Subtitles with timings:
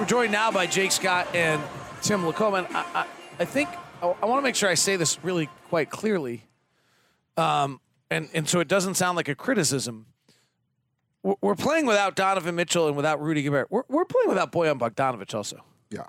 [0.00, 1.60] We're joined now by Jake Scott and
[2.00, 2.56] Tim LaComb.
[2.56, 3.06] And I, I,
[3.40, 3.68] I think
[4.02, 6.42] I, I want to make sure I say this really quite clearly,
[7.36, 10.06] um, and and so it doesn't sound like a criticism.
[11.22, 13.70] We're, we're playing without Donovan Mitchell and without Rudy Gobert.
[13.70, 15.62] We're, we're playing without Bojan Bogdanovich also.
[15.90, 16.06] Yeah.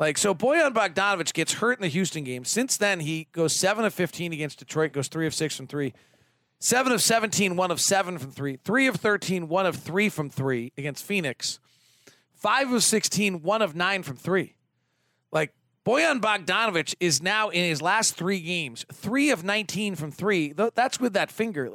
[0.00, 2.44] Like so, Bojan Bogdanovich gets hurt in the Houston game.
[2.44, 4.92] Since then, he goes seven of fifteen against Detroit.
[4.92, 5.94] Goes three of six from three.
[6.58, 8.58] Seven of 17, one of seven from three.
[8.64, 11.58] Three of 13, one of three from three against Phoenix.
[12.40, 14.54] Five of 16, one of nine from three.
[15.30, 15.52] Like
[15.84, 20.52] Bojan Bogdanovich is now in his last three games, three of 19 from three.
[20.52, 21.70] That's with that finger.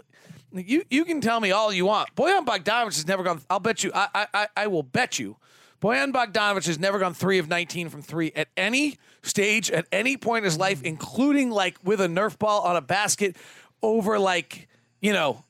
[0.52, 2.14] You you can tell me all you want.
[2.16, 3.42] Bojan Bogdanovich has never gone.
[3.50, 3.92] I'll bet you.
[3.94, 5.38] I I I will bet you.
[5.82, 10.18] Bojan Bogdanovich has never gone three of 19 from three at any stage, at any
[10.18, 13.38] point in his life, including like with a Nerf ball on a basket
[13.84, 14.68] over like
[15.00, 15.44] you know,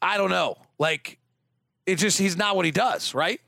[0.00, 0.56] I don't know.
[0.78, 1.18] Like,
[1.86, 3.40] it just he's not what he does, right?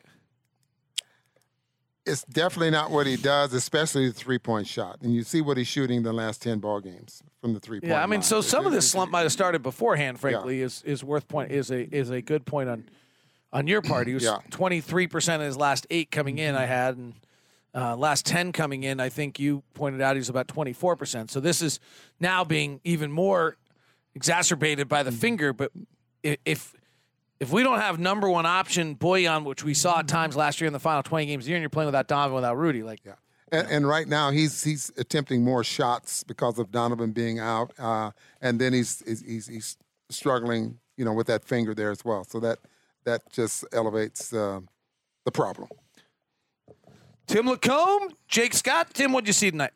[2.07, 4.99] It's definitely not what he does, especially the three point shot.
[5.03, 7.91] And you see what he's shooting the last ten ball games from the three point.
[7.91, 8.23] Yeah, I mean, line.
[8.23, 10.21] so some of this slump might have started beforehand.
[10.21, 10.67] Frankly, Yeah.
[10.67, 12.85] is is worth point is a is a good point on
[13.53, 14.07] on your part.
[14.07, 16.55] He was twenty three percent of his last eight coming in.
[16.55, 17.15] I had and
[17.75, 19.01] uh, last ten coming in.
[19.01, 21.31] I think you pointed out he's about twenty four percent.
[21.31, 21.81] So this is
[22.21, 23.57] now being even more
[24.15, 25.55] exacerbated by the finger.
[25.55, 25.73] But
[26.23, 26.75] if
[27.41, 30.67] if we don't have number one option Bojan, which we saw at times last year
[30.67, 32.83] in the final twenty games of the year, and you're playing without Donovan, without Rudy,
[32.83, 33.15] like Yeah.
[33.53, 38.11] And, and right now he's he's attempting more shots because of Donovan being out, uh,
[38.41, 39.77] and then he's, he's he's he's
[40.11, 42.25] struggling, you know, with that finger there as well.
[42.25, 42.59] So that
[43.05, 44.61] that just elevates uh,
[45.25, 45.69] the problem.
[47.27, 48.93] Tim LaComb, Jake Scott.
[48.93, 49.73] Tim, what'd you see tonight?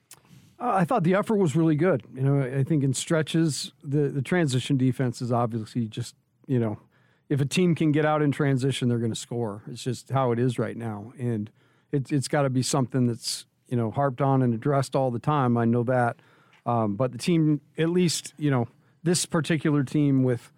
[0.61, 2.03] Uh, I thought the effort was really good.
[2.15, 6.15] You know, I think in stretches, the, the transition defense is obviously just,
[6.47, 6.79] you know,
[7.29, 9.63] if a team can get out in transition, they're going to score.
[9.71, 11.13] It's just how it is right now.
[11.19, 11.51] And
[11.93, 15.19] it, it's got to be something that's, you know, harped on and addressed all the
[15.19, 15.57] time.
[15.57, 16.17] I know that.
[16.65, 18.69] Um, but the team, at least, you know,
[19.03, 20.51] this particular team with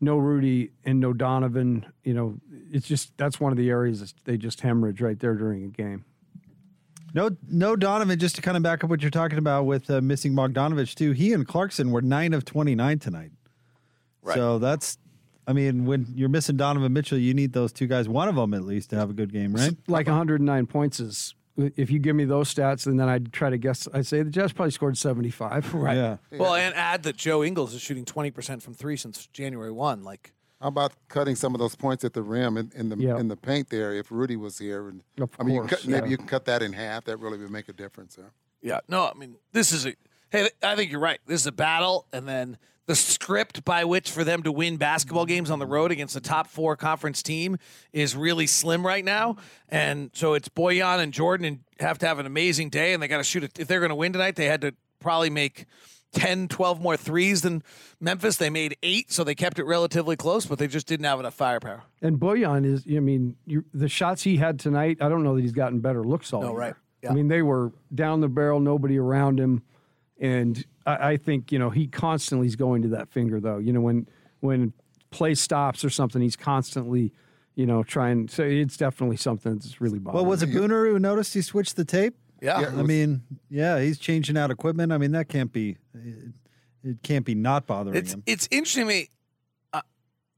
[0.00, 2.38] no Rudy and no Donovan, you know,
[2.70, 5.68] it's just that's one of the areas that they just hemorrhage right there during a
[5.68, 6.04] game.
[7.14, 8.18] No, no Donovan.
[8.18, 11.12] Just to kind of back up what you're talking about with uh, missing Bogdanovich too.
[11.12, 13.32] He and Clarkson were nine of 29 tonight.
[14.22, 14.34] Right.
[14.34, 14.98] So that's,
[15.48, 18.52] I mean, when you're missing Donovan Mitchell, you need those two guys, one of them
[18.54, 19.74] at least, to have a good game, right?
[19.88, 23.58] like 109 points is if you give me those stats and then I'd try to
[23.58, 26.16] guess I'd say the Jazz probably scored 75 right Yeah.
[26.30, 30.04] Well, and add that Joe Ingles is shooting 20% from three since January 1.
[30.04, 33.16] Like, How about cutting some of those points at the rim in, in the Yeah.
[33.18, 33.92] in the paint there?
[33.94, 36.10] If Rudy was here, and Of I mean, you course, cut, maybe yeah.
[36.10, 37.04] you can cut that in half.
[37.06, 38.14] That really would make a difference.
[38.16, 38.32] There.
[38.62, 39.94] yeah, no, I mean, this is a,
[40.30, 41.20] hey, I think you're right.
[41.26, 42.06] This is a battle.
[42.12, 42.56] And then
[42.88, 46.20] the script by which for them to win basketball games on the road against the
[46.20, 47.58] top four conference team
[47.92, 49.36] is really slim right now.
[49.68, 52.94] And so it's Bojan and Jordan and have to have an amazing day.
[52.94, 53.58] And they got to shoot it.
[53.58, 55.66] If they're going to win tonight, they had to probably make
[56.14, 57.62] 10, 12 more threes than
[58.00, 58.36] Memphis.
[58.38, 61.34] They made eight, so they kept it relatively close, but they just didn't have enough
[61.34, 61.82] firepower.
[62.00, 65.42] and Bojan is I mean you, the shots he had tonight I don't know that
[65.42, 66.58] he's gotten better looks all No, year.
[66.58, 66.74] right.
[67.02, 67.10] Yeah.
[67.10, 69.62] I mean they were down the barrel nobody around him
[70.20, 73.72] and I, I think you know he constantly is going to that finger though you
[73.72, 74.08] know when
[74.40, 74.72] when
[75.10, 77.12] play stops or something he's constantly
[77.54, 80.98] you know trying so it's definitely something that's really bothering Well, was it Booner who
[80.98, 82.14] noticed he switched the tape?
[82.40, 82.60] Yeah.
[82.60, 82.68] Yeah.
[82.68, 84.92] I mean, yeah, he's changing out equipment.
[84.92, 86.32] I mean, that can't be, it,
[86.84, 88.22] it can't be not bothering It's him.
[88.26, 89.08] it's interesting to me.
[89.72, 89.80] Uh,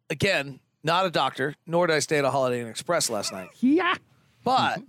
[0.08, 3.50] again, not a doctor, nor did I stay at a Holiday Inn Express last night.
[3.60, 3.97] yeah
[4.44, 4.80] But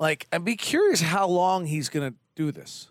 [0.00, 2.88] like, I'd be curious how long he's going to do this.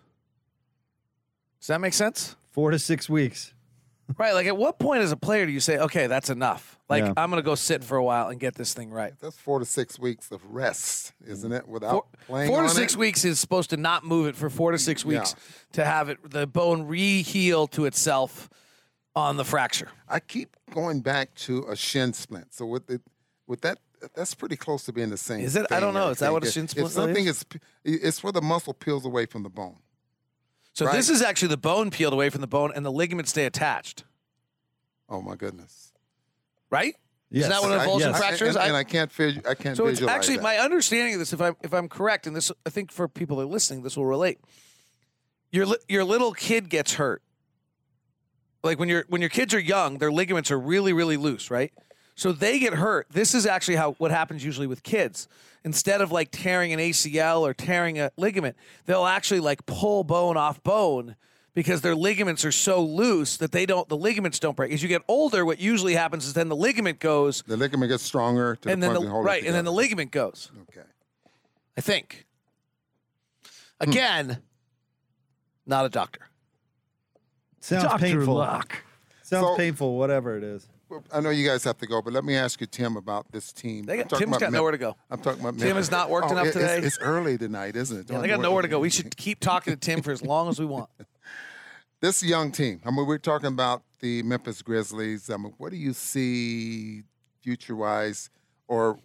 [1.64, 2.36] Does that make sense?
[2.50, 3.54] Four to six weeks.
[4.18, 4.34] Right.
[4.34, 6.78] Like, at what point as a player do you say, "Okay, that's enough"?
[6.90, 7.14] Like, Yeah.
[7.16, 9.14] I'm going to go sit for a while and get this thing right.
[9.18, 11.66] That's four to six weeks of rest, isn't it?
[11.66, 12.98] Without Four, playing four to on six it?
[12.98, 15.34] weeks is supposed to not move it for four to six weeks
[15.72, 18.50] to have it the bone re-heal to itself
[19.16, 19.88] on the fracture.
[20.06, 22.52] I keep going back to a shin splint.
[22.52, 23.00] So with it,
[23.46, 23.78] with that,
[24.14, 25.40] that's pretty close to being the same.
[25.40, 25.62] Is it?
[25.70, 26.08] I thing, don't know.
[26.08, 26.52] I Is that what a think.
[26.52, 27.42] shin If splint something is?
[27.84, 29.78] is, it's where the muscle peels away from the bone.
[30.74, 30.94] So Right.
[30.96, 34.04] this is actually the bone peeled away from the bone, and the ligaments stay attached.
[35.08, 35.92] Oh my goodness!
[36.70, 36.96] Right?
[37.30, 37.42] Yes.
[37.44, 38.18] Isn't that what an I- avulsion yes.
[38.18, 38.56] fracture is?
[38.56, 40.42] and, I- and I can't vis- I can't so it's visualize actually that.
[40.42, 41.32] my understanding of this.
[41.32, 43.96] If I'm if I'm correct, and this I think for people that are listening, this
[43.96, 44.38] will relate.
[45.52, 47.22] Your li- your little kid gets hurt.
[48.64, 51.72] Like when your when your kids are young, their ligaments are really really loose, right?
[52.14, 53.08] So they get hurt.
[53.10, 55.28] This is actually how what happens usually with kids.
[55.64, 58.56] Instead of like tearing an ACL or tearing a ligament,
[58.86, 61.16] they'll actually like pull bone off bone
[61.54, 64.72] because their ligaments are so loose that they don't the ligaments don't break.
[64.72, 68.02] As you get older, what usually happens is then the ligament goes the ligament gets
[68.02, 70.10] stronger to and the then point the they hold it right, and then the ligament
[70.10, 70.50] goes.
[70.68, 70.86] Okay.
[71.76, 72.26] I think.
[73.82, 73.90] Hmm.
[73.90, 74.38] Again,
[75.66, 76.20] not a doctor.
[77.60, 77.98] Sounds Dr.
[77.98, 78.34] painful.
[78.34, 78.84] Luck.
[79.22, 80.68] Sounds So- painful, whatever it is.
[80.94, 83.26] Well, I know you guys have to go, but let me ask you, Tim, about
[83.32, 83.84] this team.
[83.84, 84.96] They I'm got- talking Tim's about got Mem- nowhere to go.
[85.10, 85.86] I'm talking about Tim Memphis.
[85.86, 86.78] has not worked Oh, enough it- today.
[86.78, 88.10] It's, early tonight, isn't it?
[88.12, 88.78] Yeah, they got nowhere to go.
[88.78, 90.88] We should keep talking to Tim for as long as we want.
[92.00, 92.80] this young team.
[92.86, 95.30] I mean, we're talking about the Memphis Grizzlies.
[95.30, 97.02] I mean, what do you see
[97.42, 98.30] future wise
[98.68, 98.96] or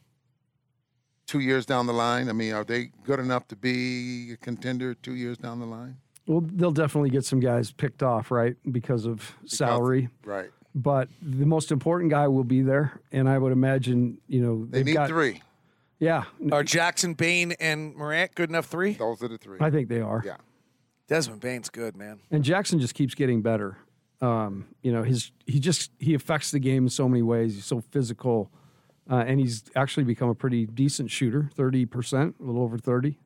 [1.25, 2.30] two years down the line?
[2.30, 5.97] I mean, are they good enough to be a contender two years down the line?
[6.27, 10.09] Well, they'll definitely get some guys picked off, right, because of salary.
[10.24, 10.51] Right.
[10.81, 14.84] But the most important guy will be there, and I would imagine, you know, They
[14.84, 15.42] need got three.
[16.00, 16.24] yeah.
[16.52, 18.94] Are Jackson, Bane, and Morant good enough three?
[18.94, 19.58] Those are the three.
[19.60, 20.22] I think they are.
[20.26, 20.38] Yeah.
[21.08, 22.20] Desmond Bane's good, man.
[22.31, 23.78] And Jackson just keeps getting better.
[24.22, 27.56] Um, you know, his he just he affects the game in so many ways.
[27.56, 28.52] He's so physical,
[29.10, 33.18] uh, and he's actually become a pretty decent shooter, thirty percent, a little over thirty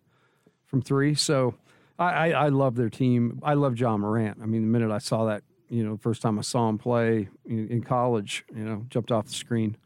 [0.65, 1.13] from three.
[1.13, 1.55] So
[1.99, 3.39] I, I, I love their team.
[3.43, 4.37] I love Ja Morant.
[4.41, 6.77] I mean, the minute I saw that, you know, the first time I saw him
[6.77, 9.77] play in, in college, you know, jumped off the screen,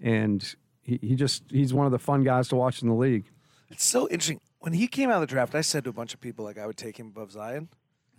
[0.00, 3.24] and he, he just he's one of the fun guys to watch in the league.
[3.70, 4.40] It's so interesting.
[4.60, 6.58] When he came out of the draft, I said to a bunch of people like
[6.58, 7.68] I would take him above Zion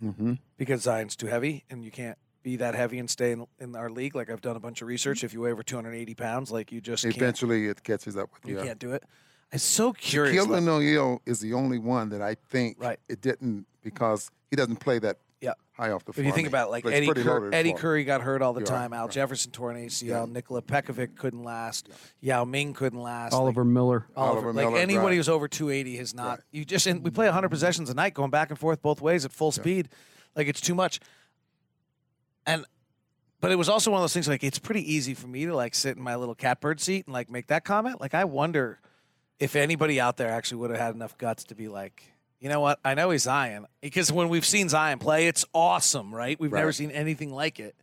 [0.02, 0.34] mm-hmm.
[0.56, 3.90] because Zion's too heavy, and you can't be that heavy and stay in, in our
[3.90, 4.14] league.
[4.14, 5.24] Like I've done a bunch of research.
[5.24, 8.48] If you weigh over 280 pounds, like you just can't, Eventually, it catches up with
[8.48, 8.64] you you.
[8.64, 9.02] can't do it.
[9.52, 10.44] I'm so curious.
[10.44, 12.98] Keelan like- O'Neal is the only one that I think Right.
[13.08, 15.52] it didn't because he doesn't play that yeah.
[15.72, 16.26] high off the If floor.
[16.26, 17.72] you think about it, like Eddie, pretty Cur- Eddie.
[17.72, 18.92] Curry got hurt all the You're time.
[18.92, 19.10] Al right.
[19.10, 20.30] Jefferson tore an ACL.
[20.30, 21.88] Nikola Pekovic couldn't last.
[22.20, 23.32] Yao Ming couldn't last.
[23.32, 24.06] like, Oliver Miller.
[24.16, 25.16] Oliver, Oliver like Miller, anybody right.
[25.16, 26.40] who's over 280 has not.
[26.50, 29.24] You just and we play 100 possessions a night, going back and forth both ways
[29.24, 29.88] at full speed.
[30.34, 31.00] Like it's too much.
[32.46, 32.64] And
[33.40, 35.54] but it was also one of those things like it's pretty easy for me to
[35.54, 38.00] like sit in my little catbird seat and like make that comment.
[38.00, 38.80] Like I wonder
[39.38, 42.02] if anybody out there actually would have had enough guts to be like,
[42.40, 42.78] you know what?
[42.84, 46.38] I know he's Zion because when we've seen Zion play, it's awesome, right?
[46.38, 47.74] We've never seen anything like it.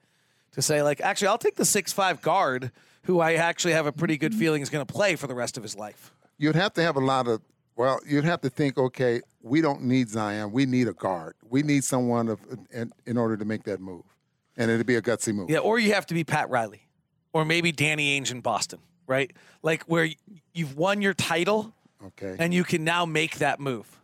[0.54, 2.72] To say like, actually, I'll take the six five guard
[3.04, 5.58] who I actually have a pretty good feeling is going to play for the rest
[5.58, 6.14] of his life.
[6.38, 7.42] You'd have to have a lot of.
[7.76, 8.78] Well, you'd have to think.
[8.78, 10.52] Okay, we don't need Zion.
[10.52, 11.34] We need a guard.
[11.50, 12.40] We need someone of,
[12.72, 14.04] in, in order to make that move,
[14.56, 15.50] and it'd be a gutsy move.
[15.50, 16.84] Yeah, or you have to be Pat Riley,
[17.34, 19.32] or maybe Danny Ainge in Boston, right?
[19.64, 20.08] Like where
[20.54, 21.74] you've won your title
[22.06, 24.00] Okay, and you can now make that move.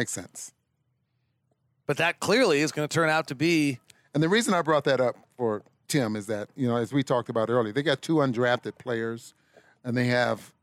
[0.00, 0.54] Makes sense.
[1.86, 3.78] But that clearly is going to turn out to be
[4.14, 7.02] And the reason I brought that up for Tim is that, you know, as we
[7.02, 9.34] talked about earlier, they got two undrafted players,
[9.84, 10.54] and they have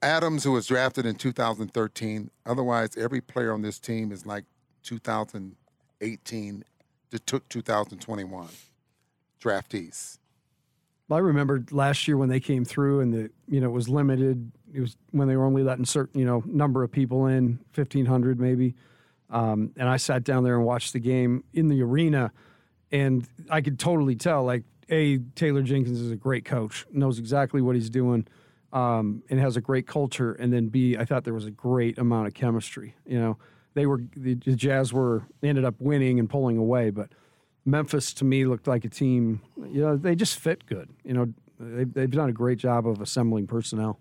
[0.00, 2.30] Adams, who was drafted in 2013.
[2.46, 4.44] Otherwise, every player on this team is like
[4.82, 6.64] 2018
[7.10, 8.48] to 2021
[9.42, 10.18] draftees.
[11.08, 13.90] Well, I remember last year when they came through and the you know it was
[13.90, 14.50] limited.
[14.74, 18.06] It was when they were only letting certain you know number of people in, fifteen
[18.06, 18.74] hundred maybe.
[19.30, 22.32] Um, and I sat down there and watched the game in the arena,
[22.90, 27.62] and I could totally tell like a Taylor Jenkins is a great coach, knows exactly
[27.62, 28.26] what he's doing,
[28.74, 30.32] um, and has a great culture.
[30.32, 32.94] And then B, I thought there was a great amount of chemistry.
[33.06, 33.38] You know,
[33.74, 37.08] they were the, Jazz were ended up winning and pulling away, but
[37.64, 39.40] Memphis to me looked like a team.
[39.56, 40.90] You know, they just fit good.
[41.04, 43.98] You know, they've, they've done a great job of assembling personnel.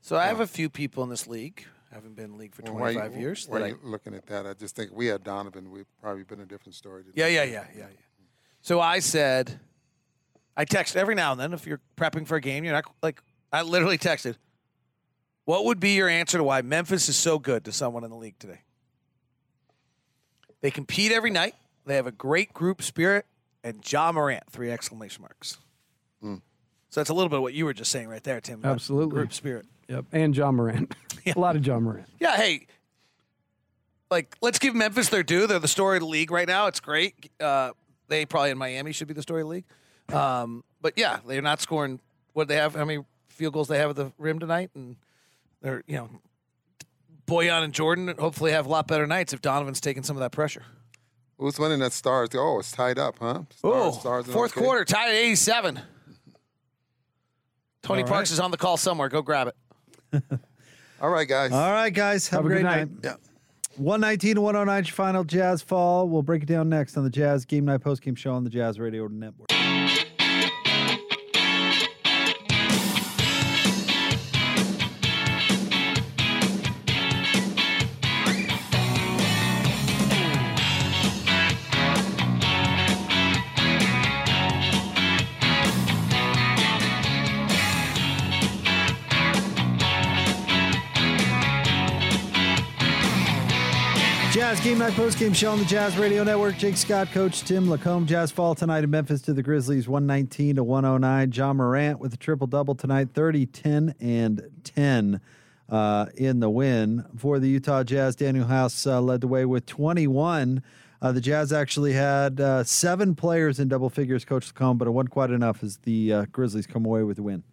[0.00, 1.64] So I have a few people in this league.
[1.92, 3.48] Haven't been in the league for Well, why 25 you- years.
[3.48, 4.46] Why that are I- you looking at that?
[4.46, 5.70] I just think we had Donovan.
[5.70, 7.04] We'd probably been a different story.
[7.04, 7.20] Today.
[7.34, 7.96] yeah, yeah, yeah, yeah, yeah.
[8.60, 9.58] So I said,
[10.56, 12.64] I text every now and then if you're prepping for a game.
[12.64, 13.20] You're not like
[13.52, 14.36] I literally texted.
[15.46, 18.16] What would be your answer to why Memphis is so good to someone in the
[18.16, 18.60] league today?
[20.60, 21.54] They compete every night.
[21.86, 23.26] They have a great group spirit,
[23.64, 25.56] and Ja Morant, three exclamation marks.
[26.20, 26.36] Hmm.
[26.90, 28.60] So that's a little bit of what you were just saying right there, Tim.
[28.60, 29.14] about Absolutely.
[29.16, 29.66] group spirit.
[29.90, 30.94] Yep, and Ja Morant.
[31.26, 32.06] a lot of Ja Morant.
[32.20, 32.66] Yeah, hey,
[34.10, 35.46] like let's give Memphis their due.
[35.46, 36.66] They're the story of the league right now.
[36.68, 37.28] It's great.
[37.40, 37.72] Uh,
[38.08, 39.64] they probably in Miami should be the story of the league.
[40.14, 42.00] Um, but yeah, they're not scoring.
[42.32, 42.74] What they have?
[42.74, 44.70] How many field goals they have at the rim tonight?
[44.74, 44.96] And
[45.60, 46.08] they're you know,
[47.26, 50.30] Bojan and Jordan hopefully have a lot better nights if Donovan's taking some of that
[50.32, 50.62] pressure.
[51.38, 52.28] Who's winning that stars?
[52.34, 53.42] Oh, it's tied up, huh?
[53.50, 54.64] Stars, Oh, stars fourth okay.
[54.64, 55.80] quarter, tied at eighty-seven.
[57.82, 58.34] Tony All Parks right.
[58.34, 59.08] is on the call somewhere.
[59.08, 59.56] Go grab it.
[61.00, 61.52] All right, guys.
[61.52, 62.28] All right, guys.
[62.28, 62.90] Have, Have a a great night.
[62.90, 63.00] night.
[63.04, 63.14] Yeah.
[63.76, 66.08] 119 to 109 final Jazz fall.
[66.08, 68.50] We'll break it down next on the Jazz Game Night Post Game Show on the
[68.50, 69.48] Jazz Radio Network.
[94.50, 96.56] Jazz Game Night Post Game Show on the Jazz Radio Network.
[96.56, 98.06] Jake Scott, Coach Tim LaComb.
[98.06, 101.30] Jazz fall tonight in Memphis to the Grizzlies, 119 to 109.
[101.30, 105.20] John Morant with a triple double tonight, 30, 10, and 10
[105.68, 108.16] uh, in the win for the Utah Jazz.
[108.16, 110.64] Danuel House uh, led the way with 21.
[111.00, 114.90] Uh, the Jazz actually had uh, seven players in double figures, Coach LaComb, but it
[114.90, 117.44] wasn't quite enough as the uh, Grizzlies come away with the win.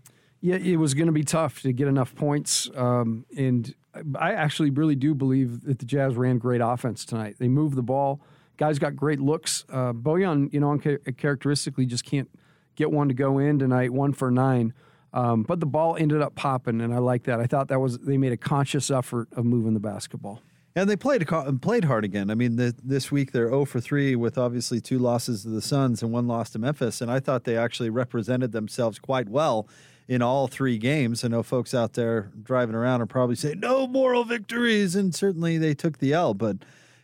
[0.41, 2.71] Yeah, it was going to be tough to get enough points.
[2.75, 3.75] Um, and
[4.19, 7.35] I actually really do believe that the Jazz ran great offense tonight.
[7.39, 8.21] They moved the ball.
[8.57, 9.65] Guys got great looks.
[9.69, 12.29] Uh, Bojan, you know, uncharacteristically just can't
[12.75, 14.73] get one to go in tonight, one for nine.
[15.13, 17.39] Um, but the ball ended up popping, and I like that.
[17.39, 20.41] I thought that was they made a conscious effort of moving the basketball.
[20.75, 21.27] And they played
[21.61, 22.29] played hard again.
[22.29, 25.61] I mean, the, this week they're 0 for 3 with obviously two losses to the
[25.61, 27.01] Suns and one loss to Memphis.
[27.01, 29.67] And I thought they actually represented themselves quite well
[30.07, 31.23] in all three games.
[31.23, 35.57] I know folks out there driving around are probably saying no moral victories, and certainly
[35.57, 36.33] they took the L.
[36.33, 36.57] But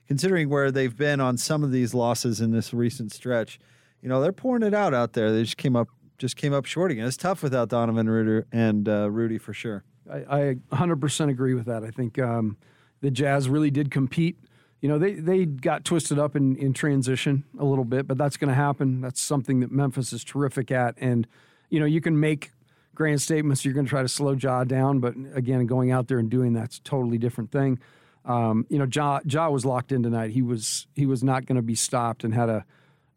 [0.08, 3.60] considering where they've been on some of these losses in this recent stretch,
[4.02, 5.32] you know they're pouring it out out there.
[5.32, 7.06] They just came up just came up short again.
[7.06, 9.84] It's tough without Donovan Ruder and uh, Rudy for sure.
[10.10, 11.84] I, I 100% agree with that.
[11.84, 12.58] I think um,
[13.02, 14.38] the Jazz really did compete.
[14.80, 18.38] You know, they, they got twisted up in, in transition a little bit, but that's
[18.38, 19.02] going to happen.
[19.02, 20.96] That's something that Memphis is terrific at.
[20.98, 21.26] And,
[21.70, 22.52] you know, you can make
[22.96, 23.66] grand statements.
[23.66, 26.54] You're going to try to slow Ja down, but again, going out there and doing
[26.54, 27.80] that's a totally different thing.
[28.26, 30.32] Um, you know, Ja, ja was locked in tonight.
[30.32, 32.66] He was he was not going to be stopped and had a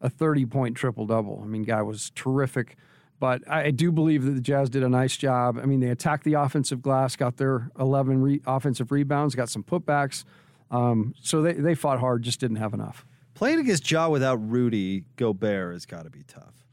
[0.01, 1.41] a 30 point triple double.
[1.43, 2.77] I mean, guy was terrific.
[3.19, 5.57] But I, do believe that the Jazz did a nice job.
[5.57, 9.63] I mean, they attacked the offensive glass, got their 11 re- offensive rebounds, got some
[9.63, 10.23] putbacks.
[10.69, 13.05] Um, so they, they fought hard, just didn't have enough.
[13.33, 16.66] Playing against Ja without Rudy Gobert has got to be tough.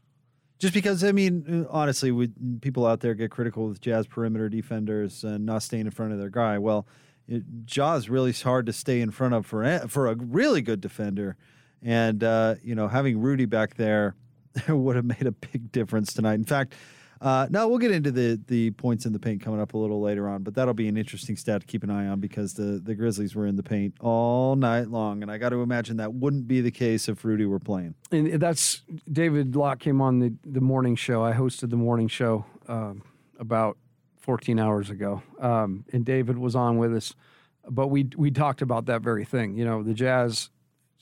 [0.57, 2.29] Just because, I mean, honestly, we,
[2.61, 6.19] people out there get critical with Jazz perimeter defenders and not staying in front of
[6.19, 6.57] their guy.
[6.57, 6.87] Well,
[7.27, 10.79] it, Ja is really hard to stay in front of for for a really good
[10.79, 11.35] defender,
[11.81, 14.15] and uh, you know having Rudy back there
[14.67, 16.35] would have made a big difference tonight.
[16.35, 16.73] In fact,
[17.21, 20.01] uh, no, we'll get into the the points in the paint coming up a little
[20.01, 22.81] later on, but that'll be an interesting stat to keep an eye on because the
[22.83, 26.13] the Grizzlies were in the paint all night long, and I got to imagine that
[26.13, 27.95] wouldn't be the case if Rudy were playing.
[28.11, 28.81] And that's
[29.11, 31.23] David Locke came on the the morning show.
[31.23, 33.03] I hosted the morning show um,
[33.39, 33.77] about
[34.19, 37.15] 14 hours ago, um, and David was on with us,
[37.69, 39.55] but we we talked about that very thing.
[39.57, 40.49] You know, the Jazz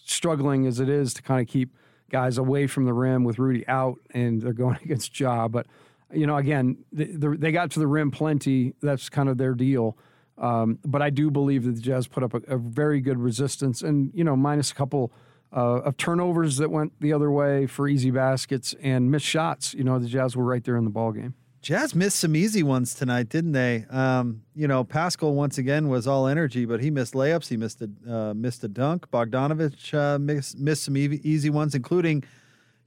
[0.05, 1.75] struggling as it is to kind of keep
[2.09, 5.65] guys away from the rim with Rudy out, and they're going against Ja, but
[6.13, 8.73] you know, again, the, the, they got to the rim plenty.
[8.81, 9.97] That's kind of their deal.
[10.37, 13.81] Um, but I do believe that the Jazz put up a, a very good resistance,
[13.81, 15.11] and you know, minus a couple
[15.55, 19.73] uh, of turnovers that went the other way for easy baskets and missed shots.
[19.73, 21.35] You know, the Jazz were right there in the ball game.
[21.61, 23.85] Jazz missed some easy ones tonight, didn't they?
[23.89, 27.47] Um, you know, Paschall once again was all energy, but he missed layups.
[27.47, 29.09] He missed a uh, missed a dunk.
[29.11, 32.25] Bogdanovich uh, missed, missed some easy ones, including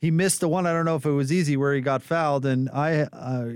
[0.00, 0.66] he missed the one.
[0.66, 3.48] I don't know if it was easy where he got fouled, and I uh,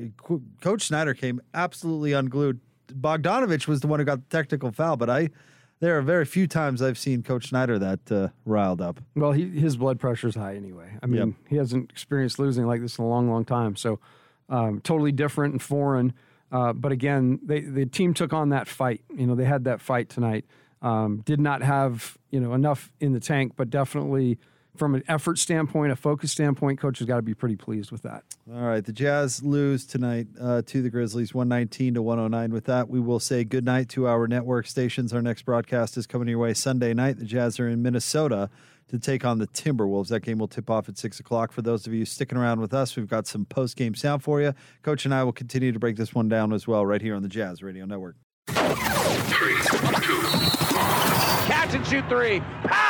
[0.61, 2.61] Coach Snyder came absolutely unglued.
[2.89, 5.31] Bogdanovich was the one who got the technical foul, but I
[5.81, 9.01] there are very few times I've seen Coach Snyder that uh, riled up.
[9.17, 10.97] Well, he, his blood pressure's high anyway.
[11.03, 11.37] I mean, yep.
[11.49, 13.77] he hasn't experienced losing like this in a long, long time.
[13.77, 13.99] So,
[14.51, 16.13] um, totally different and foreign.
[16.53, 19.03] Uh, but again, they, the team took on that fight.
[19.17, 20.45] You know, they had that fight tonight.
[20.83, 24.39] Um, did not have you know enough in the tank, but definitely
[24.81, 28.01] from an effort standpoint, a focus standpoint, coach has got to be pretty pleased with
[28.01, 28.25] that.
[28.51, 32.31] All right, the Jazz lose tonight uh, to the Grizzlies, one nineteen to one hundred
[32.31, 32.51] nine.
[32.51, 35.13] With that, we will say good night to our network stations.
[35.13, 37.19] Our next broadcast is coming your way Sunday night.
[37.19, 38.49] The Jazz are in Minnesota
[38.89, 40.09] to take on the Timberwolves.
[40.09, 41.53] That game will tip off at six o'clock.
[41.53, 44.41] For those of you sticking around with us, we've got some post game sound for
[44.41, 44.55] you.
[44.83, 47.21] Coach and I will continue to break this one down as well, right here on
[47.21, 48.17] the Jazz Radio Network.
[48.49, 49.57] Three,
[50.01, 50.23] two,
[51.47, 52.41] catch and shoot three.
[52.65, 52.90] Pow!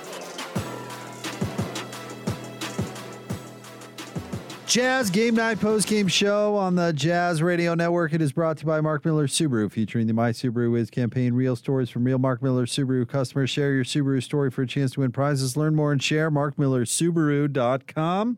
[4.71, 8.13] Jazz Game Night Post Game Show on the Jazz Radio Network.
[8.13, 11.33] It is brought to you by Mark Miller Subaru, featuring the My Subaru Is campaign.
[11.33, 13.49] Real stories from real Mark Miller Subaru customers.
[13.49, 15.57] Share your Subaru story for a chance to win prizes.
[15.57, 16.31] Learn more and share.
[16.31, 18.37] MarkMillerSubaru.com.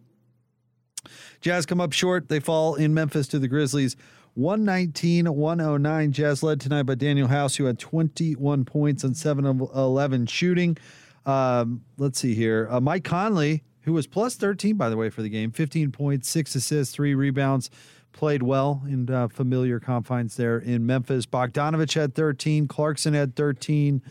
[1.40, 2.30] Jazz come up short.
[2.30, 3.96] They fall in Memphis to the Grizzlies.
[4.34, 6.12] 119 109.
[6.14, 10.78] Jazz led tonight by Danuel House, who had 21 points and 7 of 11 shooting.
[11.28, 12.68] Um, let's see here.
[12.72, 16.30] Uh, Mike Conley who was plus 13, by the way, for the game 15 points,
[16.30, 17.70] six assists, three rebounds.
[18.12, 21.26] Played well in uh, familiar confines there in Memphis.
[21.26, 22.68] Bogdanovich had 13.
[22.68, 24.04] Clarkson had 13.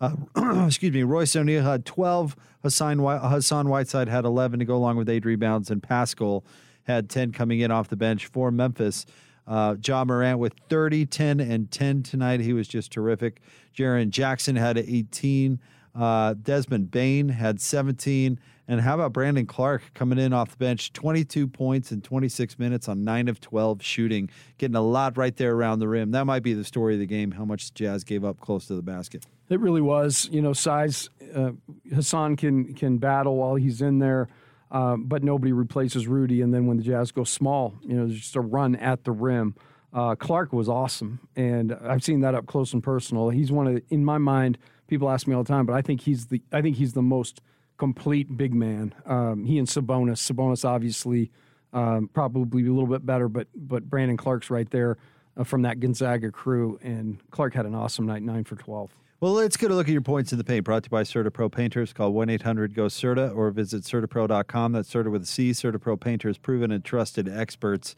[0.00, 0.14] Uh,
[0.66, 1.02] excuse me.
[1.02, 2.36] Royce O'Neale had 12.
[2.62, 5.70] Hassan, Hassan Whiteside had 11 to go along with eight rebounds.
[5.70, 6.44] And Paschall
[6.84, 9.06] had 10 coming in off the bench for Memphis.
[9.44, 12.40] Uh, Ja Morant with 30, 10, and 10 tonight.
[12.40, 13.40] He was just terrific.
[13.76, 15.58] Jaren Jackson had 18.
[15.94, 18.38] Uh, Desmond Bane had 17.
[18.68, 20.92] And how about Brandon Clarke coming in off the bench?
[20.92, 25.54] 22 points in 26 minutes on 9 of 12 shooting, getting a lot right there
[25.54, 26.10] around the rim.
[26.10, 28.74] That might be the story of the game, how much Jazz gave up close to
[28.74, 29.26] the basket.
[29.48, 30.28] It really was.
[30.30, 31.52] You know, size, uh,
[31.94, 34.28] Hassan can, can battle while he's in there.
[34.70, 36.42] Um, but nobody replaces Rudy.
[36.42, 39.54] And then when the Jazz go small, you know, just a run at the rim.
[39.94, 43.30] Uh, Clarke was awesome, and I've seen that up close and personal.
[43.30, 46.02] He's one of, in my mind, people ask me all the time, but I think
[46.02, 47.40] he's the, I think he's the most
[47.78, 48.94] complete big man.
[49.06, 50.18] Um, he and Sabonis.
[50.18, 51.30] Sabonis obviously
[51.72, 54.98] um, probably a little bit better, but but Brandon Clarke's right there
[55.36, 58.90] uh, from that Gonzaga crew, and Clarke had an awesome night, nine for twelve.
[59.20, 60.64] Well, let's get a look at your points in the paint.
[60.64, 61.92] Brought to you by CertaPro Painters.
[61.92, 64.70] Call 1 800 GO CERTA or visit CertaPro.com.
[64.70, 65.50] That's Certa with a C.
[65.50, 67.96] CertaPro Painters, proven and trusted experts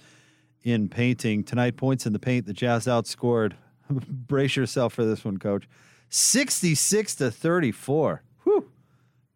[0.62, 1.44] in painting.
[1.44, 2.46] Tonight, points in the paint.
[2.46, 3.52] The Jazz outscored.
[3.90, 5.68] Brace yourself for this one, coach.
[6.08, 8.22] 66 to 34.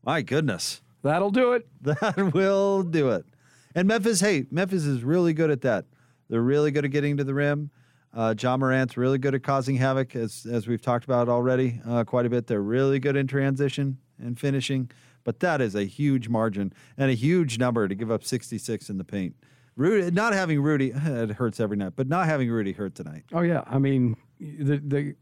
[0.05, 0.83] My goodness.
[1.03, 1.67] That'll do it.
[1.83, 3.27] That will do it.
[3.75, 5.87] And Memphis, hey, Memphis is really good at that.
[6.29, 7.71] They're really good at getting to the rim.
[8.15, 12.05] Uh, Ja Morant's really good at causing havoc, as as we've talked about already uh,
[12.05, 12.47] quite a bit.
[12.47, 14.91] They're really good in transition and finishing,
[15.25, 18.99] but that is a huge margin and a huge number to give up 66 in
[18.99, 19.35] the paint.
[19.77, 23.25] Rudy, not having Rudy, it hurts every night, but not having Rudy hurt tonight.
[23.33, 25.17] Oh yeah, I mean the the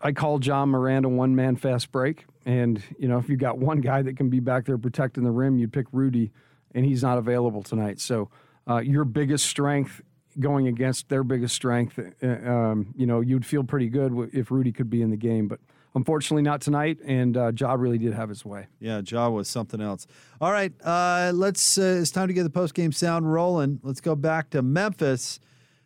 [0.00, 3.80] I call John Miranda one man fast break, and you know if you got one
[3.80, 6.30] guy that can be back there protecting the rim, you'd pick Rudy,
[6.74, 8.00] and he's not available tonight.
[8.00, 8.30] So
[8.68, 10.02] uh, your biggest strength
[10.38, 14.72] going against their biggest strength, uh, um, you know, you'd feel pretty good if Rudy
[14.72, 15.48] could be in the game.
[15.48, 15.58] But
[15.94, 16.98] unfortunately, not tonight.
[17.04, 18.68] And uh, Ja really did have his way.
[18.78, 20.06] Yeah, Ja was something else.
[20.40, 21.78] All right, uh, let's.
[21.78, 23.80] Uh, it's time to get the post game sound rolling.
[23.82, 25.40] Let's go back to Memphis,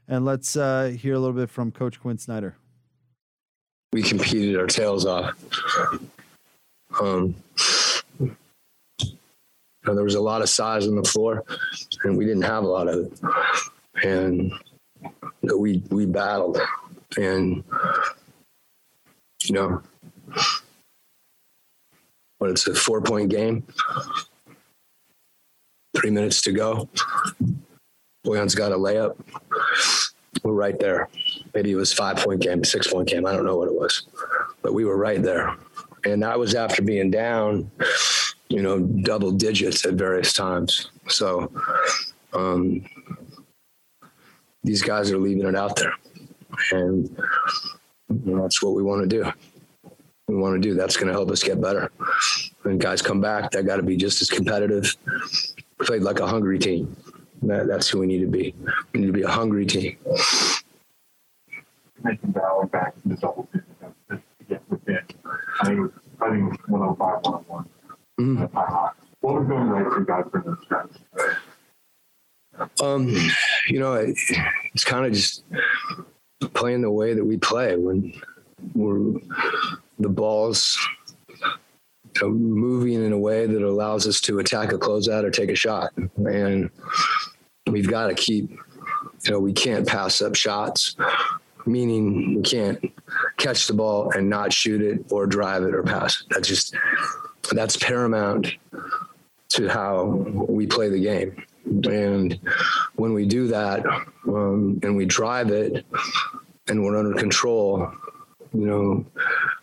[0.07, 2.57] and let's uh, hear a little bit from Coach Quin Snyder.
[3.93, 5.35] We competed our tails off.
[7.01, 7.35] Um,
[9.85, 11.45] there was a lot of size on the floor,
[12.05, 13.13] and we didn't have a lot of it
[14.03, 14.53] and
[15.43, 16.59] we we battled,
[17.17, 17.65] and
[19.43, 19.83] you know,
[22.39, 23.65] but it's a four point game.
[25.97, 26.89] Three minutes to go.
[28.25, 29.17] Bojan's got a layup.
[30.43, 31.09] We're right there.
[31.55, 33.27] Maybe it was five point game, six point game.
[33.27, 34.07] I don't know what it was,
[34.63, 35.57] but we were right there.
[36.05, 37.71] And that was after being down,
[38.49, 40.91] you know, double digits at various times.
[41.09, 41.53] So,
[42.33, 42.85] um,
[44.65, 45.95] these guys are leaving it out there.
[46.73, 47.17] And
[48.09, 49.33] that's what we want to do.
[50.29, 51.91] We want to do that's going to help us get better.
[52.63, 54.97] When guys come back, they got to be just as competitive.
[55.81, 56.97] Played like a hungry team.
[57.43, 58.55] That, that's who we need to be.
[58.93, 59.97] We need to be a hungry team.
[62.03, 63.67] Making Bauer back in the double digits
[64.11, 64.99] to get within.
[65.61, 67.69] I think it was, I think it was 105, 101.
[68.21, 68.59] Mm-hmm.
[69.21, 70.91] What was going right for you guys for the stretch?
[72.83, 73.09] Um,
[73.69, 74.17] you know, it,
[74.75, 75.45] it's kind of just
[76.55, 78.13] playing the way that we play when
[78.75, 79.21] we're
[79.99, 80.77] the balls
[82.17, 85.51] you know, moving in a way that allows us to attack a closeout or take
[85.51, 86.71] a shot, and
[87.67, 88.51] we've got to keep.
[89.25, 90.97] You know, we can't pass up shots,
[91.65, 92.93] meaning we can't
[93.37, 96.25] catch the ball and not shoot it or drive it or pass.
[96.31, 96.75] That's just
[97.53, 98.55] that's paramount
[99.51, 100.05] to how
[100.49, 101.45] we play the game.
[101.65, 102.39] And
[102.97, 103.85] when we do that
[104.27, 105.85] um, and we drive it
[106.69, 107.93] and we're under control,
[108.53, 109.07] you know,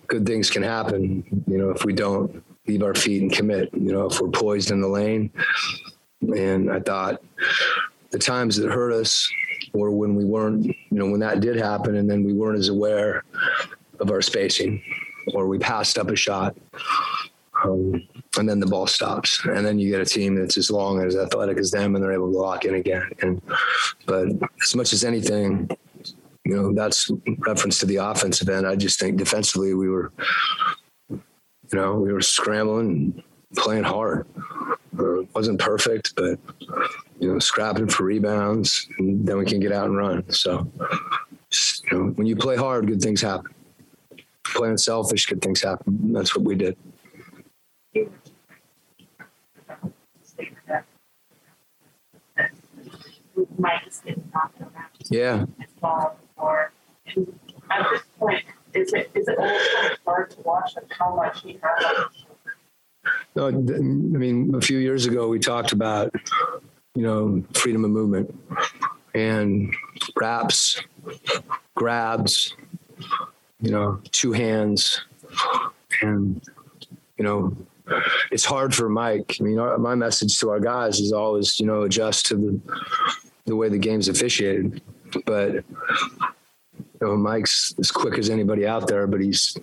[0.07, 1.43] good things can happen.
[1.47, 4.71] You know, if we don't leave our feet and commit, you know, if we're poised
[4.71, 5.31] in the lane.
[6.21, 7.21] And I thought
[8.11, 9.31] the times that hurt us
[9.73, 12.69] were when we weren't, you know, when that did happen and then we weren't as
[12.69, 13.23] aware
[13.99, 14.81] of our spacing
[15.33, 16.55] or we passed up a shot.
[17.63, 20.99] Um, and then the ball stops, and then you get a team that's as long
[20.99, 23.09] and as athletic as them, and they're able to lock in again.
[23.21, 23.41] And
[24.05, 24.29] but
[24.61, 25.69] as much as anything,
[26.45, 28.65] you know, that's reference to the offensive end.
[28.65, 30.13] I just think defensively we were,
[31.09, 31.21] you
[31.73, 33.21] know, we were scrambling,
[33.57, 34.25] playing hard.
[34.97, 36.39] It wasn't perfect, but
[37.19, 40.29] you know, scrapping for rebounds, and then we can get out and run.
[40.31, 40.71] So,
[41.91, 43.53] you know, when you play hard, good things happen.
[44.45, 46.13] Playing selfish, good things happen.
[46.13, 46.77] That's what we did.
[55.09, 55.45] Yeah.
[57.71, 61.41] at this point, is it is it almost kind of hard to watch how much
[61.41, 62.05] he has?
[63.35, 66.13] No, I mean, a few years ago, we talked about,
[66.95, 68.33] you know, freedom of movement
[69.13, 69.73] and
[70.15, 70.81] wraps,
[71.75, 72.55] grabs,
[73.61, 75.01] you know, two hands.
[76.01, 76.41] And,
[77.17, 77.55] you know,
[78.31, 79.37] it's hard for Mike.
[79.39, 82.61] I mean, our, my message to our guys is always, you know, adjust to the,
[83.45, 84.81] the way the game's officiated.
[85.25, 85.63] But, you
[87.01, 89.57] know, Mike's as quick as anybody out there, but he's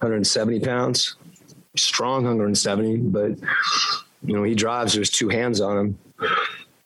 [0.00, 1.16] 170 pounds
[1.76, 3.32] strong 170, but
[4.24, 5.98] you know, he drives, there's two hands on him.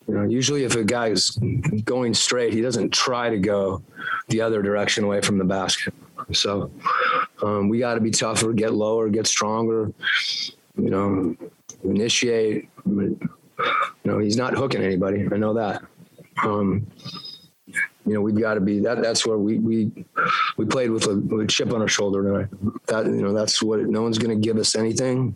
[0.07, 1.37] You know, usually if a guy is
[1.83, 3.81] going straight, he doesn't try to go
[4.29, 5.93] the other direction away from the basket.
[6.33, 6.71] So
[7.41, 9.91] um, we got to be tougher, get lower, get stronger,
[10.77, 11.35] you know,
[11.83, 12.69] initiate.
[12.85, 13.19] You
[14.05, 15.27] know, he's not hooking anybody.
[15.31, 15.83] I know that.
[16.43, 16.87] Um,
[18.05, 19.01] you know, we've got to be that.
[19.01, 19.91] That's where we we
[20.55, 22.47] we played with a, with a chip on our shoulder tonight.
[22.87, 23.81] That you know, that's what.
[23.81, 25.35] No one's going to give us anything.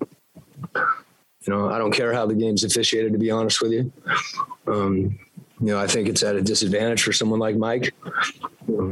[1.43, 3.13] You know, I don't care how the game's officiated.
[3.13, 3.91] To be honest with you,
[4.67, 5.19] um,
[5.59, 7.93] you know, I think it's at a disadvantage for someone like Mike.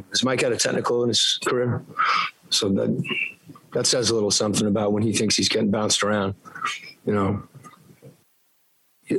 [0.10, 1.84] Has Mike had a technical in his career?
[2.50, 3.04] So that
[3.74, 6.34] that says a little something about when he thinks he's getting bounced around.
[7.06, 7.44] You know,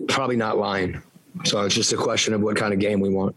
[0.08, 1.00] probably not lying.
[1.44, 3.36] So it's just a question of what kind of game we want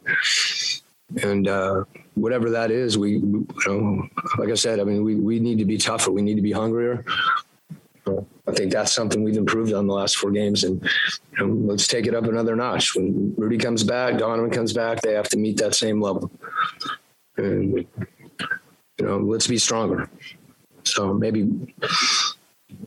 [1.21, 1.83] and uh,
[2.15, 5.65] whatever that is, we, you know, like I said, I mean, we, we need to
[5.65, 6.11] be tougher.
[6.11, 7.05] We need to be hungrier.
[8.45, 10.81] I think that's something we've improved on the last four games, and
[11.37, 12.95] you know, let's take it up another notch.
[12.95, 16.29] When Rudy comes back, Donovan comes back, they have to meet that same level,
[17.37, 17.85] and
[18.97, 20.09] you know, let's be stronger.
[20.83, 21.49] So maybe,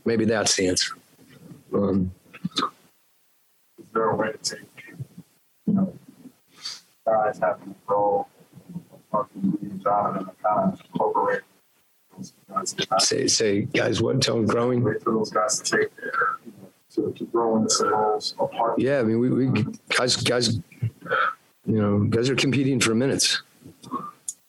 [0.04, 0.94] maybe that's the answer.
[1.72, 2.12] Um,
[3.78, 4.68] Is there a way to take,
[5.66, 5.92] you know,
[7.06, 7.74] guys having
[9.10, 12.05] fucking being John and kind of incorporate those guys to not
[12.98, 14.20] say, say, guys, what?
[14.22, 14.82] Tell them growing.
[14.82, 15.90] for those guys to take
[16.96, 18.78] to, grow some apart.
[18.78, 23.42] Yeah, I mean, we, we guys, guys, you know, guys are competing for minutes.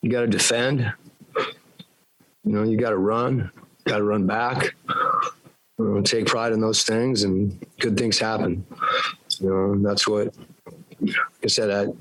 [0.02, 0.92] You got to defend.
[2.44, 3.50] You know, you got to run.
[3.84, 4.74] Got to run back.
[5.78, 8.64] You know, take pride in those things, and good things happen.
[9.40, 10.34] You know, that's what.
[11.00, 11.92] Like I said, I,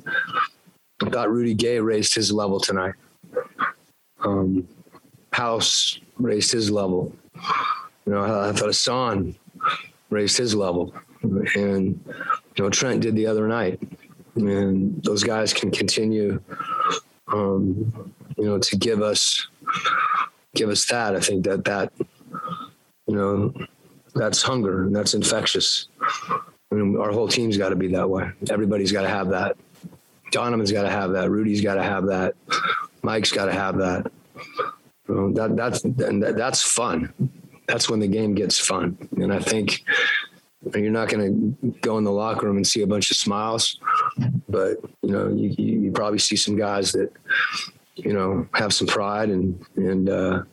[1.06, 2.95] I thought Rudy Gay raised his level tonight.
[4.21, 4.67] Um,
[5.32, 7.13] House raised his level.
[8.06, 9.36] You know, I, thought Hassan
[10.10, 13.80] raised his level, and you know Trent did the other night,
[14.36, 16.42] and those guys can continue,
[17.28, 19.48] um, you know, to give us
[20.56, 21.16] give us that.
[21.16, 23.54] I think that that you know
[24.16, 25.88] that's hunger and that's infectious.
[26.72, 28.30] I mean, our whole team's got to be that way.
[28.50, 29.58] Everybody's got to have that.
[30.32, 31.30] Donovan's got to have that.
[31.30, 32.36] Rudy's got to have that.
[33.02, 34.12] Mike's got to have that.
[35.08, 37.13] That that's and that, that's fun.
[37.67, 38.98] That's when the game gets fun.
[39.17, 39.84] And I think
[40.74, 43.80] you're not going to go in the locker room and see a bunch of smiles,
[44.50, 47.12] but you know, you, you, you probably see some guys that
[47.96, 50.43] you know have some pride and and uh,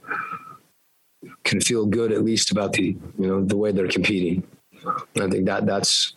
[1.45, 4.43] can feel good at least about the you know the way they're competing.
[4.87, 6.15] I think that that's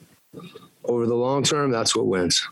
[0.84, 2.48] over the long term, that's what wins.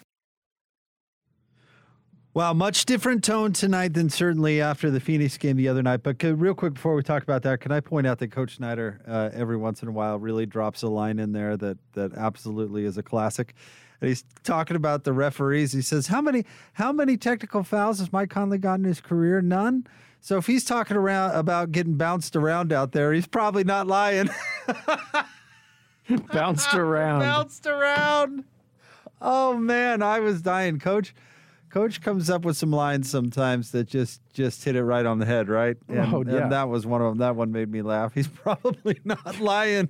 [2.36, 6.04] Wow, much different tone tonight than certainly after the Phoenix game the other night.
[6.04, 8.58] But could, real quick before we talk about that, can I point out that Coach
[8.58, 12.13] Snyder uh, every once in a while really drops a line in there that that
[12.13, 13.56] absolutely is a classic.
[14.02, 15.71] And he's talking about the referees.
[15.71, 16.43] He says, "How many
[16.74, 19.41] how many technical fouls has Mike Conley got in his career?
[19.41, 19.88] None."
[20.19, 24.30] So if he's talking around about getting bounced around out there, he's probably not lying.
[26.34, 27.21] Bounced around.
[27.21, 28.43] bounced around.
[29.21, 31.15] Oh man, I was dying, Coach.
[31.76, 35.26] Coach comes up with some lines sometimes that just just hit it right on the
[35.26, 35.76] head, right?
[35.90, 36.44] And, Oh, yeah.
[36.44, 37.18] and that was one of them.
[37.18, 38.14] That one made me laugh.
[38.14, 39.90] He's probably not lying.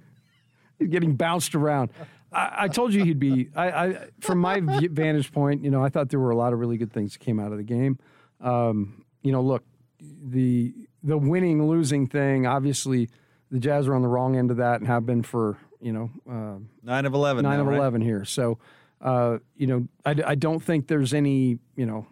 [0.80, 1.91] He's getting bounced around.
[2.34, 3.50] I, I told you he'd be.
[3.56, 6.60] I, I, from my vantage point, you know, I thought there were a lot of
[6.60, 8.00] really good things that came out of the game.
[8.41, 9.63] Um, you know, look,
[10.02, 12.48] the the winning losing thing.
[12.48, 13.10] Obviously,
[13.52, 16.10] the Jazz are on the wrong end of that and have been for you know
[16.28, 17.43] uh, Nine of eleven.
[17.43, 17.78] nine now, of right?
[17.78, 18.26] eleven here.
[18.26, 18.58] So,
[19.01, 22.08] uh, you know, I, I don't think there's any, you know,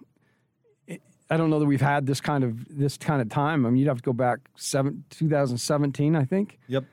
[1.29, 3.65] I don't know that we've had this kind of this kind of time.
[3.65, 6.59] I mean, you'd have to go back seven, 2017, I think.
[6.67, 6.83] Yep.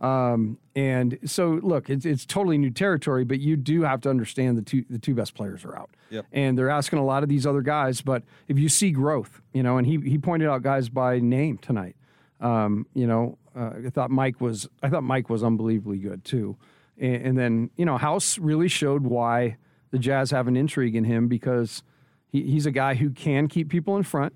[0.00, 4.56] Um, and so, look, it's it's totally new territory, but you do have to understand
[4.56, 5.90] the two the two best players are out.
[6.08, 6.26] Yep.
[6.32, 9.62] And they're asking a lot of these other guys, but if you see growth, you
[9.62, 11.96] know, and he he pointed out guys by name tonight.
[12.40, 16.56] Um, you know, uh, I thought Mike was I thought Mike was unbelievably good too,
[17.00, 19.56] and, and then you know House really showed why
[19.90, 21.82] the Jazz have an intrigue in him because
[22.28, 24.34] he, he's a guy who can keep people in front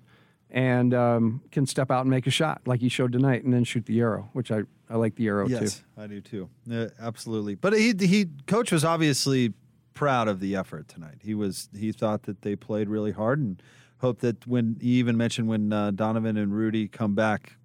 [0.50, 3.64] and um, can step out and make a shot like he showed tonight and then
[3.64, 5.64] shoot the arrow, which I, I like the arrow Yes, too.
[5.64, 6.48] Yes, I do too.
[6.66, 7.54] Yeah, absolutely.
[7.54, 9.52] But he he coach was obviously
[9.94, 11.18] proud of the effort tonight.
[11.22, 13.62] He was he thought that they played really hard and
[13.98, 17.56] hoped that when he even mentioned when uh, Donovan and Rudy come back,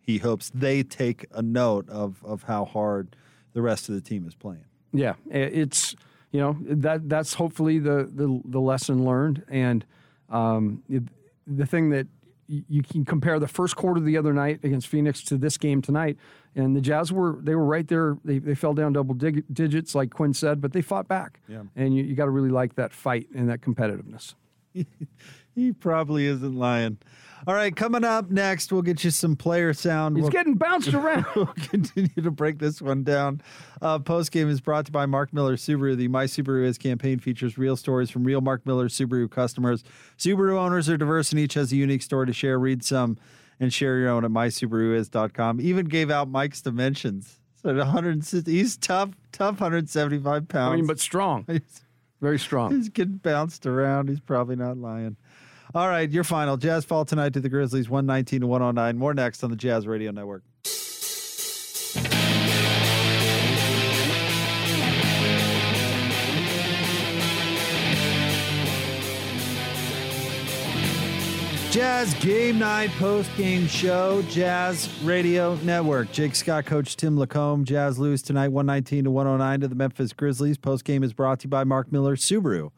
[0.00, 3.16] he hopes they take a note of of how hard
[3.52, 4.64] the rest of the team is playing.
[4.92, 5.94] Yeah, it's
[6.32, 9.84] you know that that's hopefully the the, the lesson learned, and
[10.28, 11.04] um, it-
[11.46, 12.06] the thing that
[12.46, 16.16] you can compare the first quarter the other night against Phoenix to this game tonight,
[16.56, 18.16] and the Jazz were they were right there.
[18.24, 21.40] They, they fell down double dig- digits, like Quin said, but they fought back.
[21.48, 21.62] Yeah.
[21.76, 24.34] and you, you got to really like that fight and that competitiveness.
[25.54, 26.98] He probably isn't lying.
[27.46, 30.16] All right, coming up next, we'll get you some player sound.
[30.16, 31.24] He's We'll- getting bounced around.
[31.34, 33.40] we'll continue to break this one down.
[33.80, 35.96] Uh, Post game is brought to you by Mark Miller Subaru.
[35.96, 39.82] The My Subaru Is campaign features real stories from real Mark Miller Subaru customers.
[40.18, 42.58] Subaru owners are diverse and each has a unique story to share.
[42.58, 43.16] Read some
[43.58, 45.60] and share your own at mysubaruis.com.
[45.62, 47.40] Even gave out Mike's dimensions.
[47.62, 50.72] So at 160, he's tough, tough 175 pounds.
[50.72, 51.84] I mean, but strong, He's-
[52.20, 52.74] very strong.
[52.76, 54.10] He's getting bounced around.
[54.10, 55.16] He's probably not lying.
[55.72, 56.56] All right, your final.
[56.56, 58.98] Jazz fall tonight to the Grizzlies, 119 to 109.
[58.98, 60.42] More next on the Jazz Radio Network.
[71.70, 76.10] Jazz Game Night post game show, Jazz Radio Network.
[76.10, 77.62] Jake Scott, Coach Tim LaComb.
[77.62, 80.58] Jazz lose tonight, 119 to 109 to the Memphis Grizzlies.
[80.58, 82.72] Post game is brought to you by Mark Miller Subaru.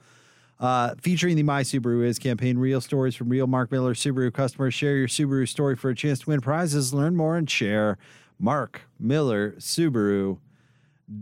[0.62, 4.72] Uh, featuring the My Subaru Is campaign, real stories from real Mark Miller Subaru customers.
[4.72, 6.94] Share your Subaru story for a chance to win prizes.
[6.94, 7.98] Learn more and share.
[8.38, 10.38] Mark Miller Subaru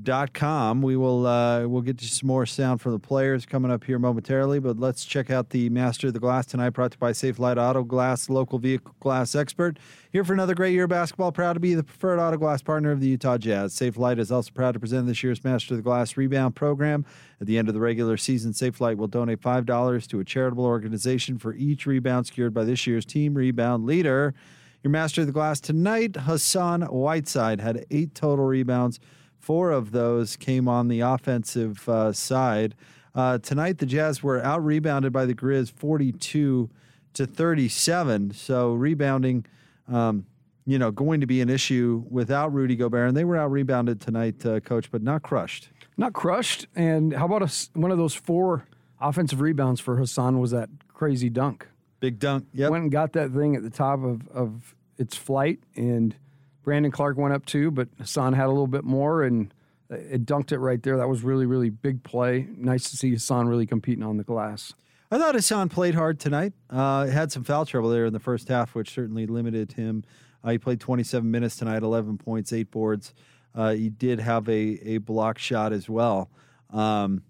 [0.03, 0.83] dot com.
[0.83, 3.99] We will uh, we'll get you some more sound from the players coming up here
[3.99, 7.13] momentarily, but let's check out the Master of the Glass tonight, brought to you by
[7.13, 9.79] Safelite Auto Glass, local vehicle glass expert.
[10.13, 11.33] Here for another great year of basketball.
[11.33, 13.75] Proud to be the preferred auto glass partner of the Utah Jazz.
[13.75, 17.05] Safelite is also proud to present this year's Master of the Glass rebound program.
[17.41, 20.65] At the end of the regular season, Safelite will donate five dollars to a charitable
[20.65, 24.35] organization for each rebound secured by this year's team rebound leader.
[24.83, 28.99] Your Master of the Glass tonight, Hassan Whiteside had eight total rebounds.
[29.41, 32.75] Four of those came on the offensive uh, side.
[33.15, 36.71] Uh, tonight, the Jazz were out rebounded by the Grizz 42
[37.15, 38.33] to 37.
[38.33, 39.47] So, rebounding,
[39.89, 40.27] um,
[40.67, 43.09] you know, going to be an issue without Rudy Gobert.
[43.09, 45.71] And they were out rebounded tonight, uh, coach, but not crushed.
[45.97, 46.67] Not crushed.
[46.77, 48.67] And how about a one of those four
[49.01, 51.67] offensive rebounds for Hassan was that crazy dunk.
[51.99, 52.47] Big dunk.
[52.53, 52.71] Yep.
[52.71, 56.15] Went and got that thing at the top of, of its flight, and
[56.63, 59.53] Brandon Clarke went up too, but Hassan had a little bit more and
[59.91, 60.97] it dunked it right there.
[60.97, 62.47] That was really, really big play.
[62.57, 64.73] Nice to see Hassan really competing on the glass.
[65.11, 66.53] I thought Hassan played hard tonight.
[66.69, 70.05] Uh, had some foul trouble there in the first half, which certainly limited him.
[70.45, 73.13] Uh, he played 27 minutes tonight, 11 points, eight boards.
[73.53, 76.31] Uh, he did have a a block shot as well.
[76.73, 77.25] Um,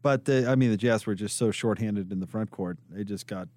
[0.00, 2.78] but the, I mean, the Jazz were just so shorthanded in the front court.
[2.88, 3.48] They just got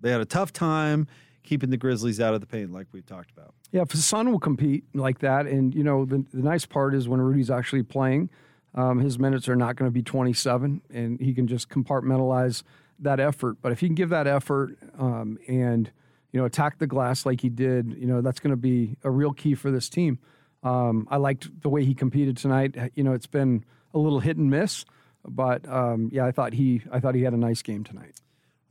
[0.00, 1.08] they had a tough time
[1.42, 3.54] keeping the Grizzlies out of the paint, like we've talked about.
[3.70, 7.20] Yeah, Hassan will compete like that, and you know the, the nice part is when
[7.20, 8.30] Rudy's actually playing,
[8.74, 12.62] um, his minutes are not going to be 27, and he can just compartmentalize
[12.98, 13.58] that effort.
[13.60, 15.90] But if he can give that effort um, and
[16.32, 19.10] you know attack the glass like he did, you know that's going to be a
[19.10, 20.18] real key for this team.
[20.62, 22.76] Um, I liked the way he competed tonight.
[22.94, 24.84] You know, it's been a little hit and miss,
[25.26, 28.14] but um, yeah, I thought he I thought he had a nice game tonight.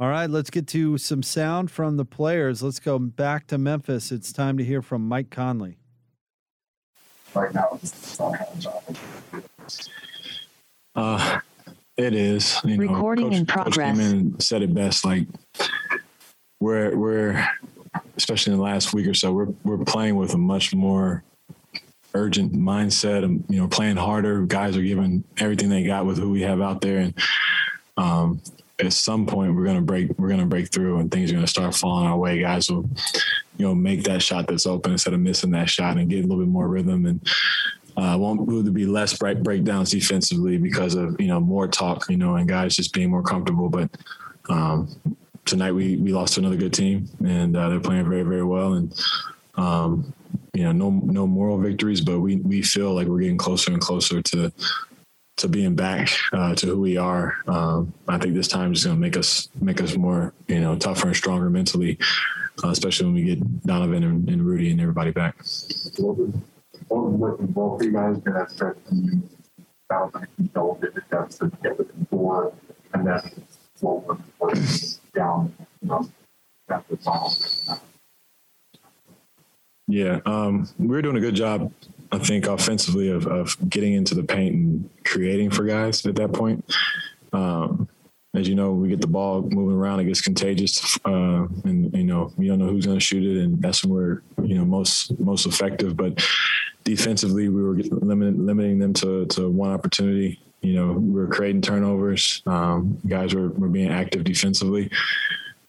[0.01, 2.63] All right, let's get to some sound from the players.
[2.63, 4.11] Let's go back to Memphis.
[4.11, 5.77] It's time to hear from Mike Conley.
[7.35, 7.77] right now.
[7.83, 8.97] It's not kind of job.
[10.95, 11.39] Uh,
[11.97, 12.59] it is.
[12.63, 13.97] You know, Recording Coach- in Coach progress.
[13.97, 15.05] came in and said it best.
[15.05, 15.27] Like
[16.59, 17.47] we're we're
[18.17, 21.23] especially in the last week or so, we're we're playing with a much more
[22.15, 23.23] urgent mindset.
[23.23, 24.41] And you know, playing harder.
[24.47, 27.13] Guys are giving everything they got with who we have out there, and
[27.97, 28.41] um,
[28.81, 30.11] at some point we're gonna break.
[30.17, 32.39] We're gonna break through, and things are gonna start falling our way.
[32.39, 32.89] Guys will,
[33.57, 36.27] you know, make that shot that's open instead of missing that shot and get a
[36.27, 37.27] little bit more rhythm and
[37.97, 42.17] uh, won't there be less break breakdowns defensively because of you know more talk, you
[42.17, 43.69] know, and guys just being more comfortable.
[43.69, 43.89] But
[44.49, 44.89] um,
[45.45, 48.73] tonight we we lost to another good team, and uh, they're playing very very well,
[48.73, 48.93] and
[49.55, 50.13] um,
[50.53, 53.81] you know no no moral victories, but we we feel like we're getting closer and
[53.81, 54.51] closer to
[55.41, 57.35] to being back uh, to who we are.
[57.47, 60.75] Um, I think this time is going to make us make us more you know
[60.75, 61.97] tougher and stronger mentally,
[62.63, 65.35] uh, especially when we get Donovan and, and Rudy and everybody back.
[65.97, 66.17] What
[66.87, 69.29] what both you guys get at 13
[69.91, 72.53] that was like a double digit deficit to get within four,
[72.93, 73.21] and then
[73.81, 76.09] what was was down, you
[76.67, 77.33] the final.
[79.87, 81.71] Yeah, um, we were doing a good job,
[82.11, 86.33] I think, offensively of, of getting into the paint and creating for guys at that
[86.33, 86.65] point.
[87.31, 87.87] Um,
[88.33, 92.03] as you know, we get the ball moving around, it gets contagious, uh, and you
[92.03, 94.63] know you don't know who's going to shoot it, and that's when we're you know
[94.63, 95.97] most most effective.
[95.97, 96.25] But
[96.83, 100.39] defensively, we were limiting limiting them to to one opportunity.
[100.61, 102.41] You know, we were creating turnovers.
[102.45, 104.91] Um, guys were, were being active defensively.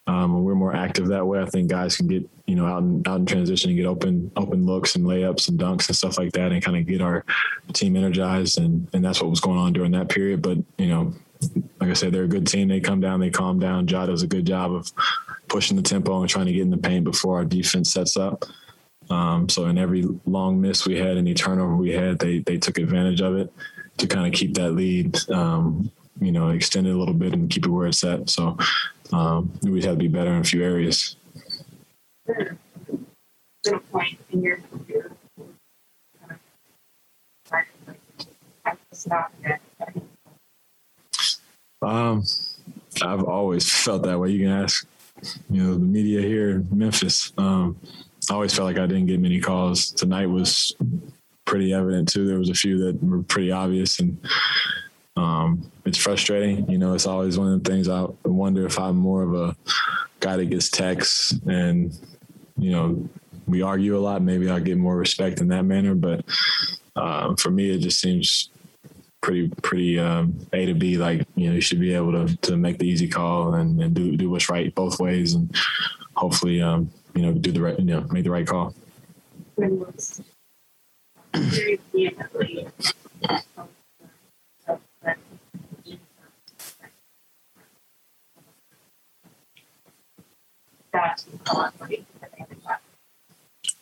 [0.05, 1.41] Um, we're more active that way.
[1.41, 4.31] I think guys can get you know out in out in transition and get open
[4.35, 7.25] open looks and layups and dunks and stuff like that, and kind of get our
[7.73, 8.57] team energized.
[8.57, 10.41] And and that's what was going on during that period.
[10.41, 11.13] But you know,
[11.79, 12.67] like I said, they're a good team.
[12.67, 13.87] They come down, they calm down.
[13.87, 14.91] Ja does a good job of
[15.47, 18.45] pushing the tempo and trying to get in the paint before our defense sets up.
[19.09, 22.77] Um, so in every long miss we had, any turnover we had, they they took
[22.77, 23.51] advantage of it
[23.97, 27.49] to kind of keep that lead, um, you know, extend it a little bit and
[27.49, 28.29] keep it where it's at.
[28.29, 28.57] So
[29.11, 31.15] um, we'd have to be better in a few areas.
[41.81, 42.23] Um,
[43.01, 44.29] I've always felt that way.
[44.29, 44.87] You can ask,
[45.49, 47.33] you know, the media here in Memphis.
[47.37, 47.77] Um,
[48.29, 49.91] I always felt like I didn't get many calls.
[49.91, 50.75] Tonight was
[51.45, 52.25] pretty evident too.
[52.25, 54.17] There was a few that were pretty obvious, and
[55.17, 56.69] um, it's frustrating.
[56.69, 59.55] You know, it's always one of the things I wonder if I'm more of a
[60.21, 61.97] guy that gets texts and
[62.57, 63.09] you know
[63.47, 64.21] we argue a lot.
[64.21, 66.23] Maybe I'll get more respect in that manner, but
[66.95, 68.49] uh, for me, it just seems
[69.21, 70.97] pretty pretty um, A to B.
[70.97, 73.93] Like you know, you should be able to to make the easy call and, and
[73.93, 75.53] do do what's right both ways, and
[76.15, 78.73] hopefully, um, you know, do the right you know make the right call.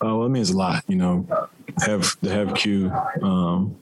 [0.03, 1.27] Uh, well, it means a lot, you know.
[1.85, 3.77] Have to have Q um,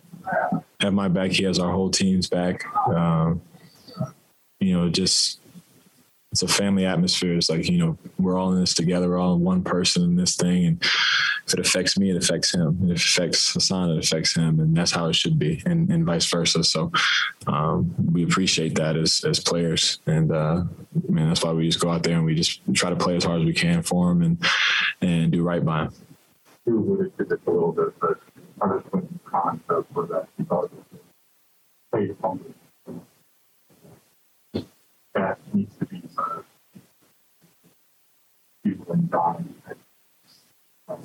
[0.79, 1.31] have my back.
[1.31, 2.65] He has our whole team's back.
[2.87, 3.41] Um,
[4.59, 5.39] you know, just
[6.31, 7.35] it's a family atmosphere.
[7.35, 9.09] It's like you know we're all in this together.
[9.09, 10.83] We're all one person in this thing, and
[11.47, 12.77] if it affects me, it affects him.
[12.83, 16.05] If it affects Hassan, it affects him, and that's how it should be, and, and
[16.05, 16.63] vice versa.
[16.63, 16.91] So
[17.47, 20.63] um, we appreciate that as as players, and uh,
[21.07, 23.23] man, that's why we just go out there and we just try to play as
[23.23, 24.45] hard as we can for him and
[25.01, 25.93] and do right by him.
[26.69, 28.19] You alluded to this a little bit, but
[28.59, 30.69] punishment concept for that because
[31.91, 32.11] play.
[35.15, 36.45] That needs to be sort of
[38.63, 39.55] people in dying.
[40.89, 41.03] Um,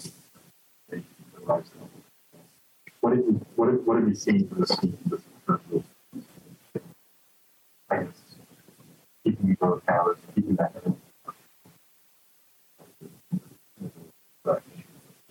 [3.01, 5.11] what have you what have, what have you seen from the team in
[5.47, 5.85] terms of
[7.91, 8.09] I guess
[9.25, 10.75] keeping those calories, keeping that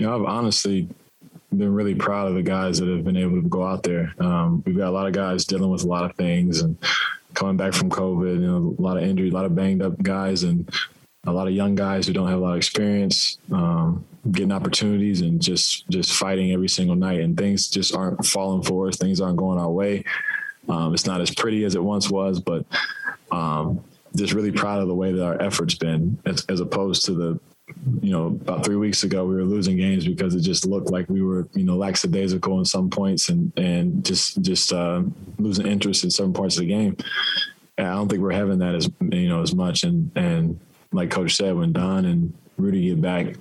[0.04, 0.90] You know, I've honestly
[1.58, 4.14] been really proud of the guys that have been able to go out there.
[4.20, 6.78] Um, we've got a lot of guys dealing with a lot of things and
[7.36, 9.98] coming back from COVID, you know, a lot of injury, a lot of banged up
[10.04, 10.70] guys, and
[11.24, 15.22] a lot of young guys who don't have a lot of experience, um, getting opportunities
[15.22, 17.22] and just just fighting every single night.
[17.22, 18.98] And things just aren't falling for us.
[18.98, 20.04] Things aren't going our way.
[20.68, 22.66] Um, it's not as pretty as it once was, but
[23.32, 23.82] um,
[24.18, 27.40] just really proud of the way that our efforts been, as, as opposed to the
[28.02, 31.10] you know, about three weeks ago, we were losing games because it just looked like
[31.10, 35.02] we were, you know, lackadaisical in some points and and just just uh,
[35.38, 36.98] losing interest in certain parts of the game.
[37.78, 39.84] And I don't think we're having that as you know as much.
[39.84, 40.60] And and
[40.92, 43.36] like Coach said, when Don and Rudy get back,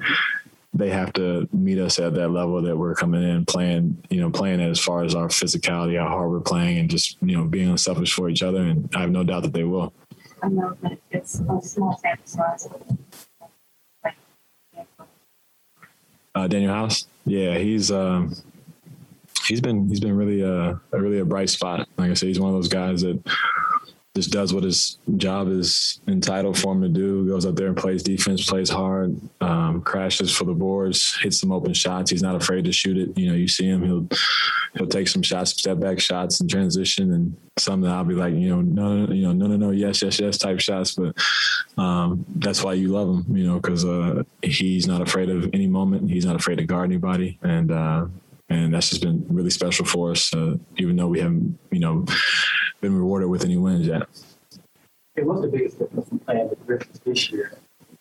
[0.72, 4.30] they have to meet us at that level that we're coming in playing, you know,
[4.30, 7.70] playing as far as our physicality, how hard we're playing, and just you know being
[7.70, 8.62] unselfish for each other.
[8.62, 9.92] And I have no doubt that they will.
[10.42, 12.68] I know that it's a small sample size.
[16.34, 18.34] Uh, Danuel House, yeah, he's um,
[19.46, 21.88] he's been he's been really uh, a really a bright spot.
[21.96, 23.20] Like I said, he's one of those guys that
[24.14, 27.26] just does what his job is entitled for him to do.
[27.26, 31.50] Goes up there and plays defense, plays hard, um, crashes for the boards, hits some
[31.50, 32.10] open shots.
[32.10, 33.16] He's not afraid to shoot it.
[33.16, 34.06] You know, you see him, he'll
[34.74, 38.34] he'll take some shots, step back shots, and transition, and some that I'll be like,
[38.34, 40.94] you know, no, no, you know, no, no, no, yes, yes, yes, type shots.
[40.94, 41.16] But
[41.78, 45.66] um, that's why you love him, you know, because uh, he's not afraid of any
[45.66, 46.10] moment.
[46.10, 48.06] He's not afraid to guard anybody, and uh,
[48.50, 52.04] and that's just been really special for us, uh, even though we haven't, you know,
[52.82, 54.02] been rewarded with any wins yet.
[55.14, 57.52] Hey, what's the biggest difference in playing with Griffins this year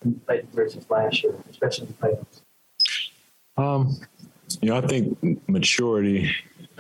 [0.02, 2.42] compared versus last year, especially in the playoffs?
[3.58, 3.96] Um,
[4.62, 5.18] you know, I think
[5.48, 6.36] maturity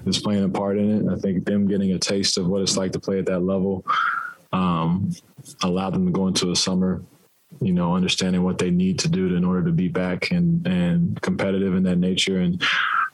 [0.05, 1.13] is playing a part in it.
[1.13, 3.85] I think them getting a taste of what it's like to play at that level
[4.51, 5.11] um,
[5.63, 7.03] allowed them to go into a summer,
[7.61, 10.65] you know, understanding what they need to do to, in order to be back and
[10.65, 12.39] and competitive in that nature.
[12.39, 12.61] And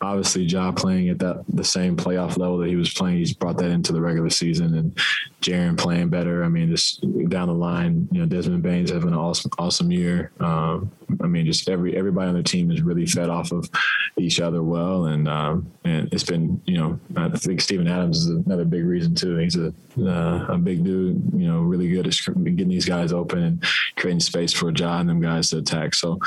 [0.02, 3.58] obviously, Ja playing at that the same playoff level that he was playing, he's brought
[3.58, 4.76] that into the regular season.
[4.76, 4.98] And
[5.42, 6.44] Jaren playing better.
[6.44, 10.32] I mean, just down the line, you know, Desmond Bane's having an awesome awesome year.
[10.40, 10.92] Um,
[11.22, 13.70] I mean, just every everybody on the team is really fed off of
[14.18, 18.28] each other well, and um, and it's been you know I think Steven Adams is
[18.28, 19.38] another big reason too.
[19.38, 23.44] He's a uh, a big dude, you know, really good at getting these guys open
[23.44, 23.64] and
[23.96, 25.96] creating space for Ja and them guys to attack.
[25.96, 26.20] So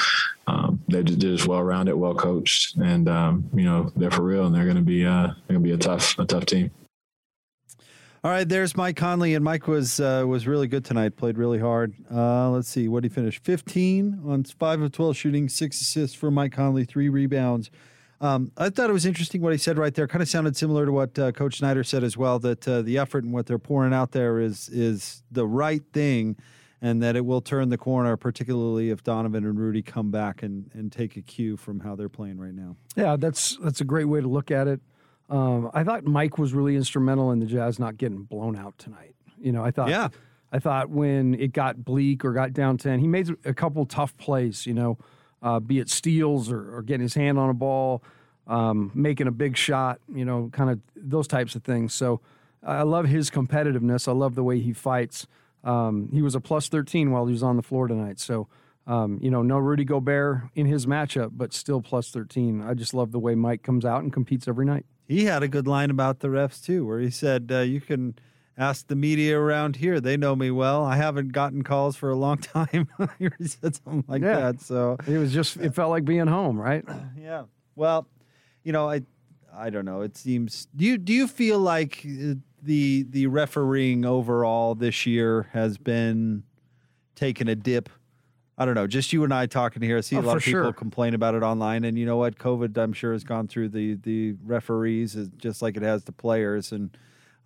[0.50, 4.54] um, they're just well rounded, well coached, and um, you know they're for real, and
[4.54, 6.70] they're going to be uh, they're going to be a tough a tough team.
[8.22, 11.16] All right, there's Mike Conley, and Mike was uh, was really good tonight.
[11.16, 11.94] Played really hard.
[12.12, 16.30] Uh, let's see, what he finished: 15 on five of 12 shooting, six assists for
[16.30, 17.70] Mike Conley, three rebounds.
[18.20, 20.06] Um, I thought it was interesting what he said right there.
[20.06, 22.38] Kind of sounded similar to what uh, Coach Snyder said as well.
[22.38, 26.36] That uh, the effort and what they're pouring out there is is the right thing,
[26.82, 30.70] and that it will turn the corner, particularly if Donovan and Rudy come back and
[30.74, 32.76] and take a cue from how they're playing right now.
[32.96, 34.80] Yeah, that's that's a great way to look at it.
[35.28, 39.14] Um, I thought Mike was really instrumental in the Jazz not getting blown out tonight.
[39.38, 40.08] You know, I thought, Yeah.
[40.52, 44.16] I thought when it got bleak or got down ten, he made a couple tough
[44.16, 44.66] plays.
[44.66, 44.98] You know,
[45.42, 48.02] uh, be it steals or, or getting his hand on a ball,
[48.48, 50.00] um, making a big shot.
[50.12, 51.94] You know, kind of those types of things.
[51.94, 52.20] So
[52.64, 54.08] I love his competitiveness.
[54.08, 55.26] I love the way he fights.
[55.64, 58.18] Um, he was a plus thirteen while he was on the floor tonight.
[58.20, 58.48] So.
[58.86, 62.62] Um, you know, no Rudy Gobert in his matchup, but still plus 13.
[62.62, 64.84] I just love the way Mike comes out and competes every night.
[65.06, 68.16] He had a good line about the refs too, where he said, uh, "You can
[68.56, 70.82] ask the media around here; they know me well.
[70.82, 72.88] I haven't gotten calls for a long time."
[73.18, 74.40] he said something like Yeah.
[74.52, 74.60] that.
[74.62, 76.82] So It was just, it felt like being home, right?
[77.16, 77.44] yeah.
[77.76, 78.08] Well,
[78.64, 79.02] you know, I
[79.54, 80.00] I don't know.
[80.00, 85.48] It seems do you do you feel like uh, the the refereeing overall this year
[85.52, 86.44] has been
[87.14, 87.88] taking a dip?
[88.58, 88.86] I don't know.
[88.86, 89.96] Just you and I talking here.
[89.96, 90.72] I see a Oh, lot of people sure.
[90.74, 92.38] complain about it online, and you know what?
[92.38, 96.70] COVID, I'm sure, has gone through the the referees just like it has the players,
[96.72, 96.94] and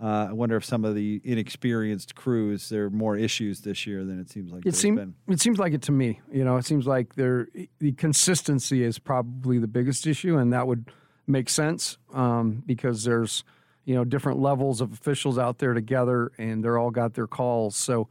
[0.02, 4.04] uh, I wonder if some of the inexperienced crews there are more issues this year
[4.04, 4.66] than it seems like.
[4.66, 6.20] It seems it seems like it to me.
[6.32, 7.46] You know, it seems like there
[7.78, 10.90] the consistency is probably the biggest issue, and that would
[11.28, 13.44] make sense um, because there's
[13.85, 17.76] you know different levels of officials out there together, and they're all got their calls,
[17.76, 18.09] so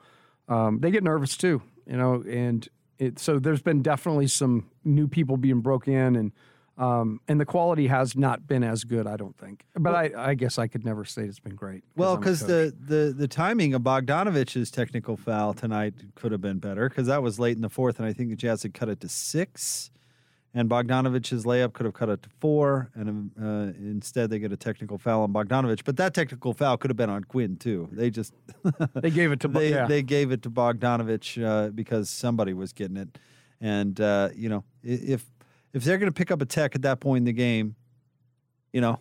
[0.47, 1.61] um, they get nervous too.
[1.85, 2.67] You know, and
[2.99, 6.31] it so there's been definitely some new people being broke in, and
[6.77, 9.65] um, and the quality has not been as good, I don't think.
[9.75, 11.83] But I, I guess I could never say it's been great.
[11.95, 16.89] Well, because the, the the timing of Bogdanovich's technical foul tonight could have been better
[16.89, 18.99] because that was late in the fourth, and I think the Jazz had cut it
[19.01, 19.91] to six,
[20.53, 24.57] and Bogdanovich's layup could have cut it to four, and uh, instead they get a
[24.57, 25.83] technical foul on Bogdanovich.
[25.83, 27.89] But that technical foul could have been on Quin too.
[27.91, 28.33] They just
[28.93, 29.87] they gave it to they yeah.
[29.87, 33.17] they gave it to Bogdanovich uh, because somebody was getting it,
[33.59, 35.25] and uh, you know if
[35.73, 37.75] if they're going to pick up a tech at that point in the game,
[38.71, 38.99] you know,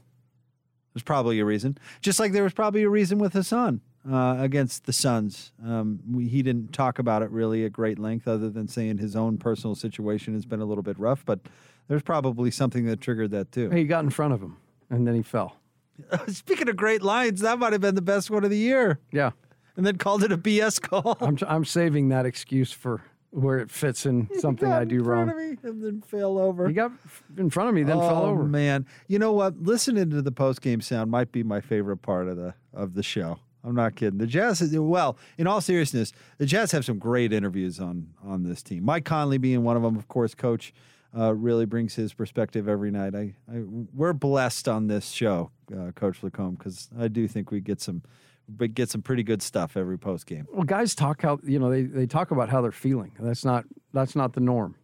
[0.94, 1.76] there's probably a reason.
[2.00, 5.53] Just like there was probably a reason with Hassan uh, against the Suns.
[5.64, 9.14] Um, we, he didn't talk about it really at great length, other than saying his
[9.16, 11.24] own personal situation has been a little bit rough.
[11.24, 11.40] But
[11.88, 13.70] there's probably something that triggered that too.
[13.70, 14.57] he got in front of him,
[14.90, 15.57] and then he fell.
[16.28, 19.32] Speaking of great lines, that might have been the best one of the year, Yeah.
[19.76, 21.16] and then called it a BS call.
[21.20, 25.30] I'm I'm saving that excuse for where it fits in something I do in front
[25.30, 25.40] wrong.
[25.40, 26.66] of me and then fell over.
[26.68, 26.92] He got
[27.38, 28.42] in front of me, then fell Oh, over.
[28.44, 29.62] Man, you know what?
[29.62, 33.03] Listening to the post game sound might be my favorite part of the of the
[33.03, 33.38] show.
[33.65, 34.19] I'm not kidding.
[34.19, 38.43] The Jazz, is, well, in all seriousness, the Jazz have some great interviews on on
[38.43, 38.85] this team.
[38.85, 40.35] Mike Conley being one of them, of course.
[40.35, 40.73] Coach
[41.17, 43.15] uh, really brings his perspective every night.
[43.15, 43.63] I, I
[43.95, 48.03] we're blessed on this show, uh, Coach LaComb, because I do think we get some
[48.49, 50.47] but get some pretty good stuff every post game.
[50.53, 53.13] Well, guys talk how you know they, they talk about how they're feeling.
[53.19, 54.75] That's not that's not the norm.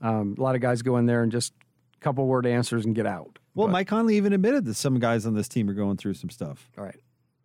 [0.00, 1.52] Um, a lot of guys go in there and just
[2.00, 3.38] couple word answers and get out.
[3.54, 6.14] Well, But- Mike Conley even admitted that some guys on this team are going through
[6.14, 6.68] some stuff.
[6.76, 7.00] All right.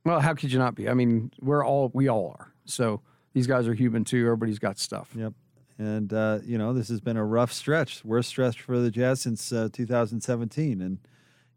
[0.06, 0.90] Well, how could you not be?
[0.90, 2.54] I mean, we're all we all are.
[2.66, 3.02] So
[3.34, 4.26] these guys are human too.
[4.26, 5.10] Everybody's got stuff.
[5.16, 5.34] Yep.
[5.78, 9.22] And uh, you know, this has been a rough stretch, worst stretch for the Jazz
[9.22, 10.82] since uh, 2017.
[10.82, 11.00] And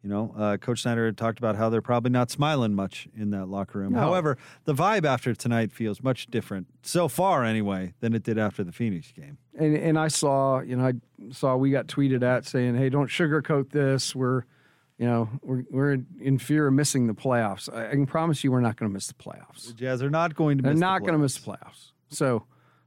[0.03, 3.47] you know, uh, Coach Snyder talked about how they're probably not smiling much in that
[3.47, 3.93] locker room.
[3.93, 4.01] No.
[4.01, 8.65] However, the vibe after tonight feels much different so far, anyway, than it did after
[8.65, 9.39] the Phoenix game.
[9.59, 10.93] And and I saw, you know, I
[11.31, 14.15] saw we got tweeted at saying, "Hey, don't sugarcoat this.
[14.15, 14.45] We're,
[14.99, 18.53] you know, we're we're in fear of missing the playoffs." I, I can promise you,
[18.53, 19.67] we're not going to miss the playoffs.
[19.69, 20.63] The Jazz are not going to.
[20.63, 21.93] They're miss the not going to miss the playoffs.
[22.09, 22.45] So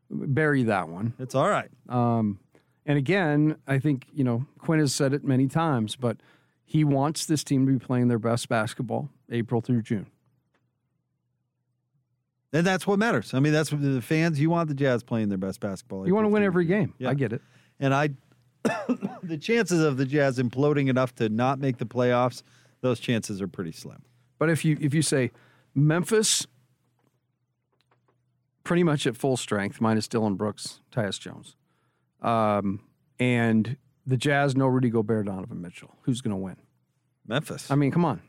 [0.09, 1.13] bury that one.
[1.19, 1.69] It's all right.
[1.89, 2.39] Um,
[2.85, 6.17] and again, I think you know Quin has said it many times, but
[6.63, 10.07] He wants this team to be playing their best basketball April through June.
[12.53, 13.33] And that's what matters.
[13.33, 14.39] I mean, that's what the fans.
[14.39, 16.07] You want the Jazz playing their best basketball.
[16.07, 16.93] You want to win every game.
[16.97, 17.09] Yeah.
[17.09, 17.41] I get it.
[17.81, 18.11] And I,
[19.23, 22.43] the chances of the Jazz imploding enough to not make the playoffs,
[22.81, 24.03] those chances are pretty slim.
[24.37, 25.31] But if you if you say
[25.73, 26.45] Memphis
[28.63, 31.55] pretty much at full strength, minus Dillon Brooks, Tyus Jones,
[32.21, 32.81] um,
[33.19, 36.57] and the Jazz no Rudy Gobert, Donovan Mitchell, who's going to win?
[37.27, 37.71] Memphis.
[37.71, 38.21] I mean, come on.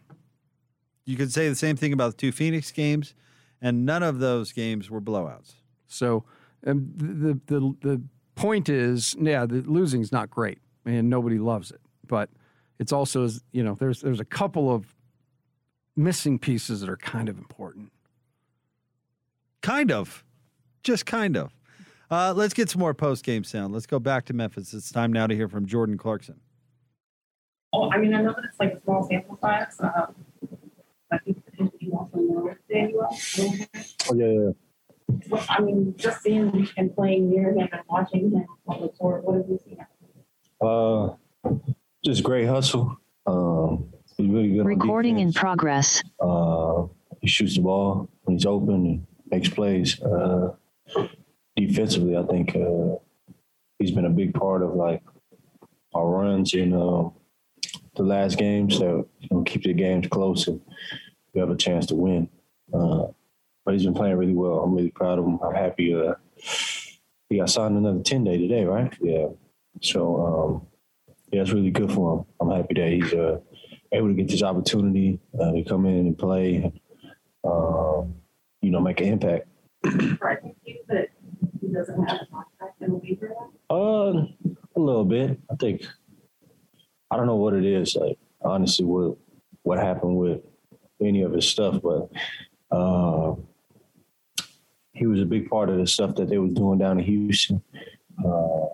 [1.05, 3.14] You could say the same thing about the two Phoenix games,
[3.61, 5.55] and none of those games were blowouts.
[5.87, 6.24] So
[6.66, 8.03] um, the, the the the
[8.37, 11.80] point is, yeah, the losing's not great, and nobody loves it.
[12.07, 12.30] But
[12.78, 14.95] it's also, you know, there's there's a couple of
[15.97, 17.91] missing pieces that are kind of important.
[19.62, 20.22] Kind of.
[20.84, 21.53] Just kind of.
[22.09, 23.72] Uh, let's get some more post game sound.
[23.72, 24.72] Let's go back to Memphis.
[24.72, 26.39] It's time now to hear from Jordan Clarkson.
[27.72, 29.76] Oh, I mean, I know that it's like a small sample size.
[29.80, 30.14] Um,
[31.11, 33.09] I think potentially you also know Danuel.
[34.09, 34.51] Oh yeah, yeah.
[35.28, 39.24] Well, I mean, just seeing him playing near him and watching him on the court,
[39.24, 39.78] what have you seen?
[40.61, 41.14] Uh,
[42.04, 42.96] just great hustle.
[43.26, 44.61] Um, he's really good.
[44.61, 46.02] on Recording in progress.
[46.20, 46.84] Uh,
[47.20, 50.00] he shoots the ball when he's open and makes plays.
[50.02, 50.52] Uh,
[51.57, 52.96] defensively, I think uh,
[53.78, 55.02] he's been a big part of like
[55.94, 57.09] our runs in uh,
[57.96, 60.61] the last games that you know, keep the games close and
[61.32, 62.28] we have a chance to win.
[62.72, 63.07] Uh,
[63.67, 64.61] but he's been playing really well.
[64.61, 65.41] I'm really proud of him.
[65.43, 65.93] I'm happy.
[65.93, 66.14] Uh,
[67.29, 68.97] he got signed another 10 day today, right?
[69.01, 69.27] Yeah.
[69.83, 70.67] So, um,
[71.33, 72.27] yeah, it's really good for him.
[72.41, 73.41] I'm happy that he's uh,
[73.93, 76.81] able to get this opportunity uh, to come in and play, and,
[77.43, 78.14] um,
[78.62, 79.49] you know, make an impact.
[80.21, 80.39] Right,
[80.89, 81.09] that
[81.61, 83.35] he doesn't have a contract and will be here.
[83.69, 84.27] Uh,
[84.77, 85.39] a little bit.
[85.51, 85.85] I think.
[87.11, 87.95] I don't know what it is.
[87.95, 89.17] Like honestly, what
[89.62, 90.41] what happened with
[91.01, 92.09] any of his stuff, but
[92.71, 93.35] uh,
[94.97, 97.62] he was a big part of the stuff that they was doing down in Houston.
[98.24, 98.66] Uh,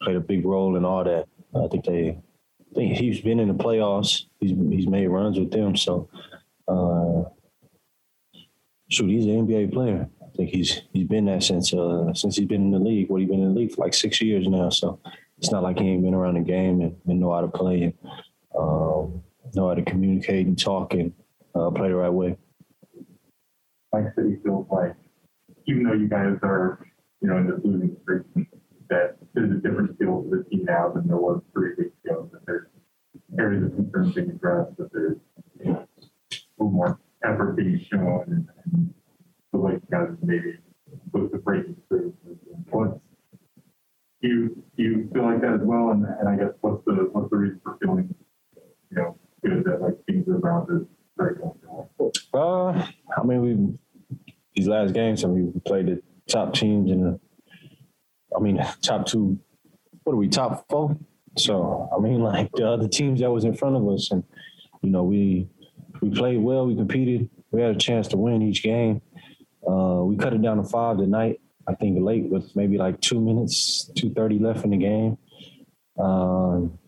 [0.00, 1.26] played a big role in all that.
[1.54, 2.10] I think they.
[2.10, 4.26] I think he's been in the playoffs.
[4.38, 5.76] He's he's made runs with them.
[5.76, 6.08] So,
[6.68, 7.24] uh,
[8.88, 10.08] shoot, he's an NBA player.
[10.22, 13.08] I think he's he's been that since uh, since he's been in the league.
[13.08, 14.70] What he been in the league for like six years now.
[14.70, 15.00] So
[15.38, 17.82] it's not like he ain't been around the game and, and know how to play
[17.82, 17.94] and
[18.56, 19.22] um,
[19.54, 21.12] know how to communicate and talk and
[21.54, 22.36] uh, play the right way.
[24.14, 24.94] Said he feels like,
[25.66, 26.86] even though you guys are,
[27.20, 28.22] you know, in this losing streak,
[28.88, 32.28] that there's a different feel to the team now than there was three weeks ago.
[32.32, 32.66] That there's
[33.38, 34.76] areas of concern being addressed.
[34.76, 35.16] That there's
[35.60, 35.86] you know,
[36.30, 38.94] a little more effort being shown, and, and
[39.50, 40.58] feel like you guys maybe
[41.10, 42.14] close to breaking through.
[42.70, 43.00] What's
[44.22, 45.90] do you do you feel like that as well?
[45.90, 48.14] And, and I guess what's the what's the reason for feeling,
[48.90, 50.86] you know, good that like things are around is
[51.16, 52.12] very comfortable?
[52.32, 52.86] Uh,
[53.16, 53.78] I mean, we
[54.56, 57.20] these last games, I mean, we played the top teams in the.
[58.36, 59.38] I mean, top two.
[60.02, 60.28] What are we?
[60.28, 60.96] Top four.
[61.36, 64.24] So I mean, like the other teams that was in front of us, and
[64.82, 65.48] you know, we
[66.00, 66.66] we played well.
[66.66, 67.28] We competed.
[67.50, 69.02] We had a chance to win each game.
[69.66, 71.40] Uh, we cut it down to five tonight.
[71.68, 75.18] I think late with maybe like two minutes, two thirty left in the game.
[75.98, 76.78] Um,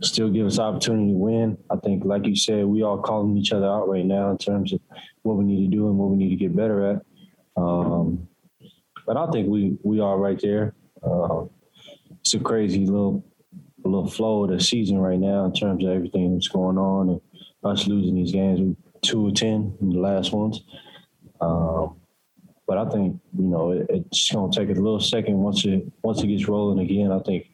[0.00, 1.58] still give us opportunity to win.
[1.70, 4.72] I think, like you said, we all calling each other out right now in terms
[4.72, 4.80] of
[5.22, 7.02] what we need to do and what we need to get better at.
[7.58, 8.28] Um,
[9.06, 10.74] but I think we we are right there.
[11.02, 11.44] Uh,
[12.20, 13.24] it's a crazy little
[13.84, 17.20] little flow of the season right now in terms of everything that's going on and
[17.64, 18.60] us losing these games.
[18.60, 20.62] We two or ten in the last ones.
[21.40, 21.96] Um,
[22.66, 25.84] but I think you know it, it's going to take a little second once it
[26.02, 27.12] once it gets rolling again.
[27.12, 27.46] I think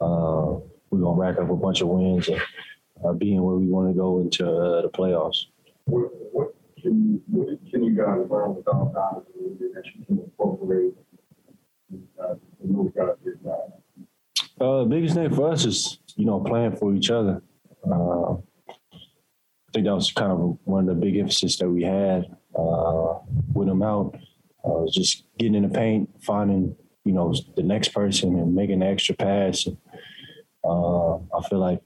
[0.00, 0.56] uh,
[0.90, 2.42] we're to rack up a bunch of wins and
[3.04, 5.46] uh, being where we want to go into uh, the playoffs.
[5.84, 7.20] What, what can
[7.70, 10.94] can you guys learn without Donovan that you can incorporate?
[12.22, 12.92] Uh, the move
[13.24, 13.80] did that.
[14.60, 17.42] Uh, biggest thing for us is you know playing for each other.
[17.90, 22.24] Uh, I think that was kind of one of the big emphasis that we had
[22.58, 23.18] uh,
[23.54, 24.16] with him out.
[24.64, 28.88] Uh, just getting in the paint, finding you know the next person and making an
[28.88, 29.66] extra pass.
[29.66, 29.76] And,
[30.64, 31.80] uh, I feel like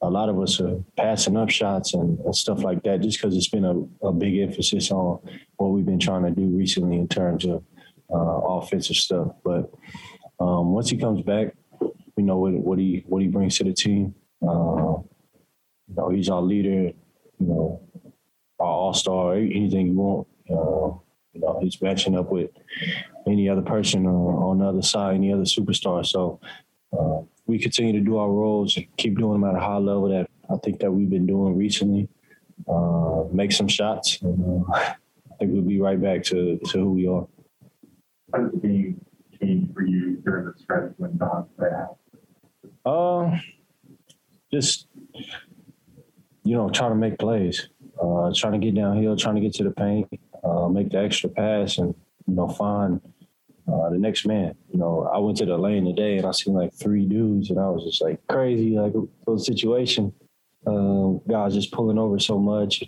[0.00, 3.36] a lot of us are passing up shots and, and stuff like that just because
[3.36, 5.20] it's been a, a big emphasis on
[5.56, 7.64] what we've been trying to do recently in terms of
[8.12, 9.28] uh, offensive stuff.
[9.44, 9.70] But
[10.40, 11.54] um, once he comes back,
[12.16, 14.14] we know what, what he what he brings to the team.
[14.42, 15.02] Uh,
[15.88, 16.92] you know, he's our leader.
[17.38, 17.82] You know,
[18.58, 19.34] our all star.
[19.34, 20.26] Anything you want.
[20.50, 20.98] Uh,
[21.32, 22.50] you know, he's matching up with
[23.26, 26.04] any other person uh, on the other side, any other superstar.
[26.04, 26.40] So
[26.92, 30.08] uh, we continue to do our roles and keep doing them at a high level
[30.10, 32.08] that I think that we've been doing recently.
[32.68, 34.94] Uh, make some shots, and uh, I
[35.38, 37.26] think we'll be right back to, to who we are.
[38.32, 39.00] How did the game
[39.40, 41.96] change for you during the stretch when Don played out?
[42.84, 43.38] Uh,
[44.52, 44.88] just
[46.44, 47.68] you know, trying to make plays,
[48.02, 50.08] uh, trying to get downhill, trying to get to the paint,
[50.44, 51.94] uh, make the extra pass, and
[52.26, 53.00] you know, find
[53.70, 54.54] uh, the next man.
[54.72, 57.58] You know, I went to the lane today and I seen like three dudes, and
[57.58, 60.12] I was just like crazy, like a situation.
[60.66, 62.82] Uh, guys just pulling over so much,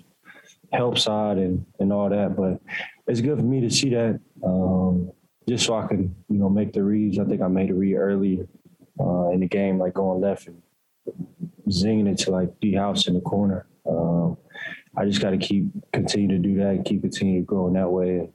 [0.73, 2.37] help side and and all that.
[2.37, 2.61] But
[3.07, 5.13] it's good for me to see that, um,
[5.49, 7.19] just so I can you know make the reads.
[7.19, 8.47] I think I made a read early
[8.99, 10.63] uh, in the game, like going left and
[11.69, 13.67] zinging it to like D House in the corner.
[13.89, 14.37] Um,
[14.97, 17.91] I just got to keep continue to do that, keep continue to grow in that
[17.91, 18.33] way, and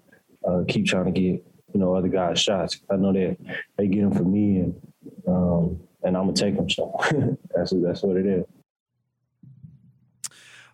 [0.48, 1.44] uh, keep trying to get
[1.76, 2.80] you know other guys shots.
[2.90, 3.36] I know that
[3.76, 4.82] they get them for me, and
[5.28, 6.70] um, and I'm gonna take them.
[6.70, 6.98] So
[7.54, 8.46] that's that's what it is.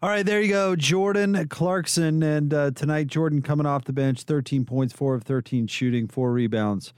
[0.03, 4.23] All right, there you go, Jordan Clarkson, and uh, tonight Jordan coming off the bench,
[4.23, 6.93] 13 points, four of 13 shooting, four rebounds,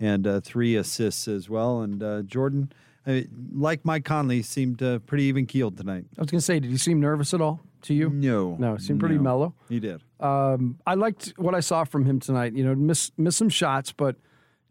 [0.00, 1.80] and uh, three assists as well.
[1.80, 2.72] And uh, Jordan,
[3.06, 3.20] uh,
[3.52, 6.06] like Mike Conley, seemed uh, pretty even keeled tonight.
[6.16, 8.10] I was going to say, did he seem nervous at all to you?
[8.10, 9.22] No, No, seemed pretty No.
[9.22, 9.54] mellow.
[9.68, 10.02] He did.
[10.20, 12.54] Um, I liked what I saw from him tonight.
[12.54, 14.16] You know, miss miss some shots, but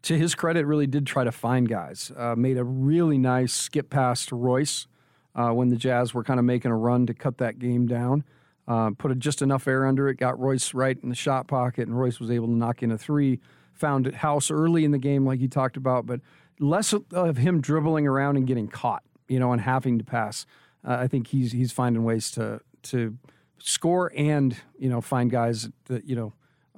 [0.03, 2.11] to his credit, really did try to find guys.
[2.17, 4.87] Uh, made a really nice skip pass to Royce
[5.35, 8.23] uh, when the Jazz were kind of making a run to cut that game down.
[8.67, 11.87] Uh, put a, just enough air under it, got Royce right in the shot pocket,
[11.87, 13.39] and Royce was able to knock in a three.
[13.73, 16.21] Found House early in the game, like you talked about, but
[16.59, 20.45] less of- of him dribbling around and getting caught, you know, and having to pass.
[20.85, 23.17] Uh, I think he's he's finding ways to to
[23.59, 26.33] score and you know find guys that you know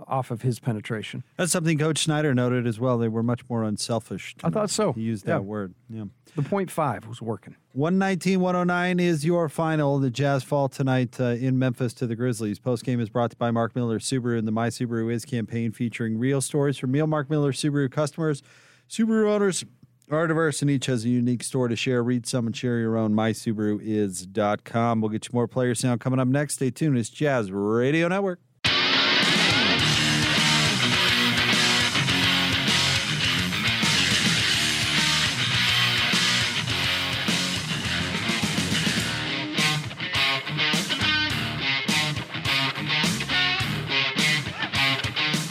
[0.08, 1.24] off of his penetration.
[1.38, 2.98] That's something Coach Snyder noted as well.
[2.98, 4.36] They were much more unselfish.
[4.44, 4.92] I thought so.
[4.92, 5.36] He used Yeah.
[5.36, 5.74] that word.
[5.90, 6.04] Yeah.
[6.36, 7.56] The point five was working.
[7.72, 9.98] 119 109 is your final.
[10.00, 12.60] The Jazz fall tonight uh, in Memphis to the Grizzlies.
[12.60, 15.24] Post game is brought to you by Mark Miller Subaru and the My Subaru Is
[15.24, 18.44] campaign featuring real stories from real Mark Miller Subaru customers.
[18.90, 19.64] Subaru owners
[20.12, 22.04] are diverse and each has a unique story to share.
[22.04, 23.14] Read some and share your own.
[23.14, 25.02] MySubaruIs.com.
[25.02, 26.56] We'll get you more player sound coming up next.
[26.56, 26.98] Stay tuned.
[26.98, 28.40] It's Jazz Radio Network.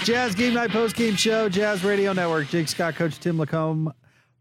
[0.04, 2.48] Jazz Game Night Post Game Show, Jazz Radio Network.
[2.48, 3.90] Jake Scott, Coach Tim LaComb.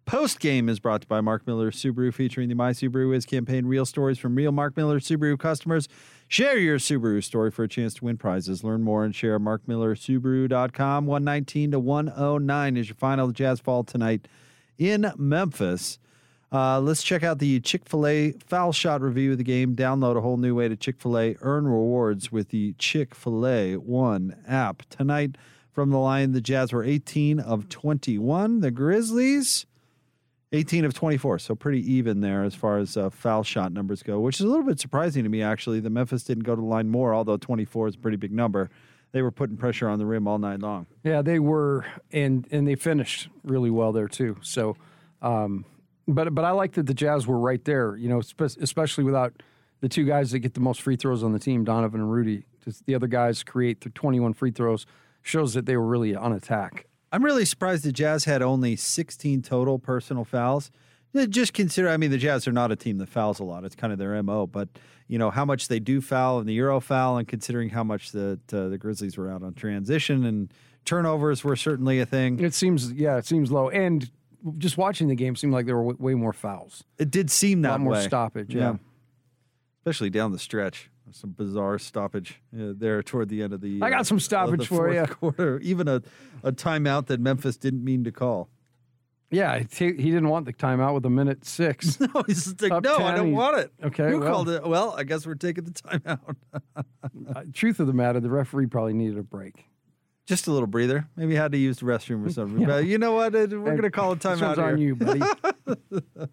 [0.06, 3.26] Post game is brought to you by Mark Miller Subaru, featuring the My Subaru Is
[3.26, 3.66] campaign.
[3.66, 5.88] Real stories from real Mark Miller Subaru customers.
[6.28, 8.64] Share your Subaru story for a chance to win prizes.
[8.64, 11.06] Learn more and share markmillersubaru.com.
[11.06, 14.28] 119 to 109 is your final Jazz Fall tonight
[14.78, 16.00] in Memphis.
[16.52, 19.76] Uh, let's check out the Chick fil A foul shot review of the game.
[19.76, 21.38] Download a whole new way to Chick fil A.
[21.42, 24.84] Earn rewards with the Chick fil A One app.
[24.90, 25.38] Tonight,
[25.72, 28.60] from the line, the Jazz were 18 of 21.
[28.60, 29.66] The Grizzlies,
[30.54, 31.40] 18 of 24.
[31.40, 34.48] So pretty even there as far as uh, foul shot numbers go, which is a
[34.48, 35.80] little bit surprising to me, actually.
[35.80, 38.70] The Memphis didn't go to the line more, although 24 is a pretty big number.
[39.12, 40.88] They were putting pressure on the rim all night long.
[41.04, 44.38] Yeah, they were, and and they finished really well there too.
[44.42, 44.76] So,
[45.22, 45.66] um,
[46.08, 47.96] but but I like that the Jazz were right there.
[47.96, 49.44] You know, spe- especially without
[49.82, 52.46] the two guys that get the most free throws on the team, Donovan and Rudy.
[52.64, 54.88] Just the other guys create the 21 free throws
[55.22, 56.88] shows that they were really on attack.
[57.14, 60.72] I'm really surprised the Jazz had only 16 total personal fouls.
[61.16, 63.64] Uh, Just consider, I mean, the Jazz are not a team that fouls a lot.
[63.64, 64.68] It's kind of their MO, but,
[65.08, 68.12] you know, how much they do foul in the Euro foul and considering how much
[68.12, 70.52] the, uh, the Grizzlies were out on transition and
[70.86, 72.40] turnovers were certainly a thing.
[72.44, 73.70] It seems, yeah, it seems low.
[73.70, 74.10] And
[74.58, 76.84] just watching the game seemed like there were w- way more fouls.
[76.98, 78.04] It did seem that A lot more way.
[78.08, 78.78] stoppage, yeah.
[79.82, 80.90] Especially down the stretch.
[81.12, 83.80] Some bizarre stoppage uh, there toward the end of the.
[83.82, 85.06] I got uh, some of stoppage the for ya.
[85.10, 86.02] Quarter, even a,
[86.44, 88.50] a timeout that Memphis didn't mean to call.
[89.30, 92.00] Yeah, he he didn't want the timeout with a minute six.
[92.14, 93.72] No, he's just like, no, I don't he- want it.
[93.84, 94.32] Okay, you well.
[94.32, 94.64] called it?
[94.64, 96.36] Well, I guess we're taking the timeout.
[97.36, 99.66] Uh, truth of the matter, the referee probably needed a break.
[100.26, 101.08] Just a little breather.
[101.16, 102.66] Maybe had to use the restroom or something.
[102.66, 103.34] But you know what?
[103.34, 104.88] We're going to call a timeout one's on here.
[104.88, 105.22] you, buddy.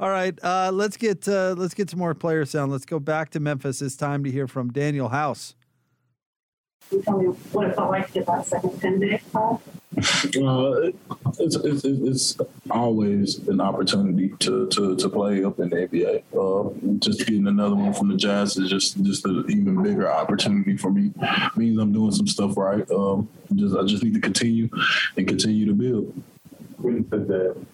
[0.00, 2.72] All right, uh, let's get uh, let's get some more player sound.
[2.72, 3.80] Let's go back to Memphis.
[3.80, 5.54] It's time to hear from Danuel House.
[6.88, 9.62] Can you tell me what it felt like to get that second 10 day call?
[9.96, 10.90] Uh,
[11.38, 12.36] it's, it's, it's
[12.70, 16.22] always an opportunity to, to, to play up in the NBA.
[16.34, 20.76] Uh, just getting another one from the Jazz is just just an even bigger opportunity
[20.76, 21.12] for me.
[21.56, 22.88] means I'm doing some stuff right.
[22.90, 24.68] Um, just I just need to continue
[25.16, 26.22] and continue to build.
[26.78, 27.66] When you said that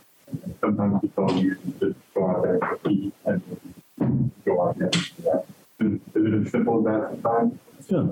[0.61, 3.42] sometimes you told you to go out there and compete and
[4.46, 5.44] want to get into that.
[5.80, 7.58] Is is it as simple as that sometimes?
[7.88, 8.06] Yeah.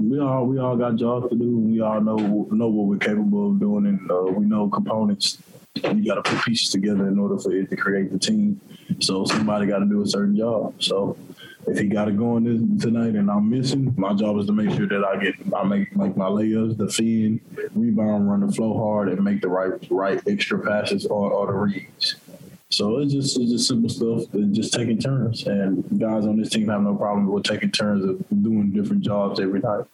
[0.00, 2.16] We all we all got jobs to do, and we all know
[2.50, 5.38] know what we're capable of doing, and uh, we know components.
[5.74, 8.60] You got to put pieces together in order for it to create the team.
[9.00, 10.82] So somebody got to do a certain job.
[10.82, 11.16] So
[11.66, 14.74] if he got it going this, tonight and I'm missing, my job is to make
[14.76, 17.40] sure that I get I make make my layups, defend,
[17.74, 21.52] rebound, run the flow hard, and make the right right extra passes or, or the
[21.52, 22.16] reads.
[22.70, 25.44] So it's just it's just simple stuff, and just taking turns.
[25.44, 29.40] And guys on this team have no problem with taking turns of doing different jobs
[29.40, 29.86] every night.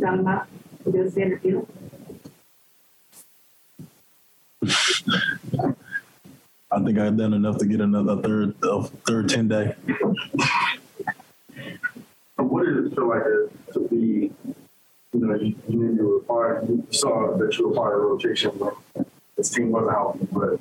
[0.00, 0.48] Down that,
[0.84, 1.68] we're gonna stand field.
[6.72, 9.74] I think I've done enough to get another third uh, third ten day.
[12.36, 14.32] What does it feel like it to be, you
[15.12, 18.06] know, you, you knew you were part, you saw that you were part of the
[18.06, 18.72] rotation when
[19.42, 20.60] this team wasn't healthy, but,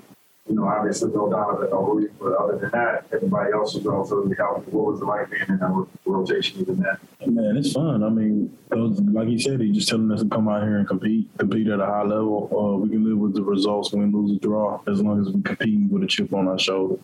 [0.49, 4.35] you know, obviously no Donovan, no Rudy, but other than that, everybody else was relatively
[4.35, 4.71] healthy.
[4.71, 6.97] What was it like being in that ro- rotation even then?
[7.35, 8.03] Man, it's fun.
[8.03, 10.87] I mean, those, like he said, he's just telling us to come out here and
[10.87, 12.49] compete, compete at a high level.
[12.51, 15.41] Uh, we can live with the results, win, lose, or draw, as long as we
[15.43, 16.99] compete with a chip on our shoulder.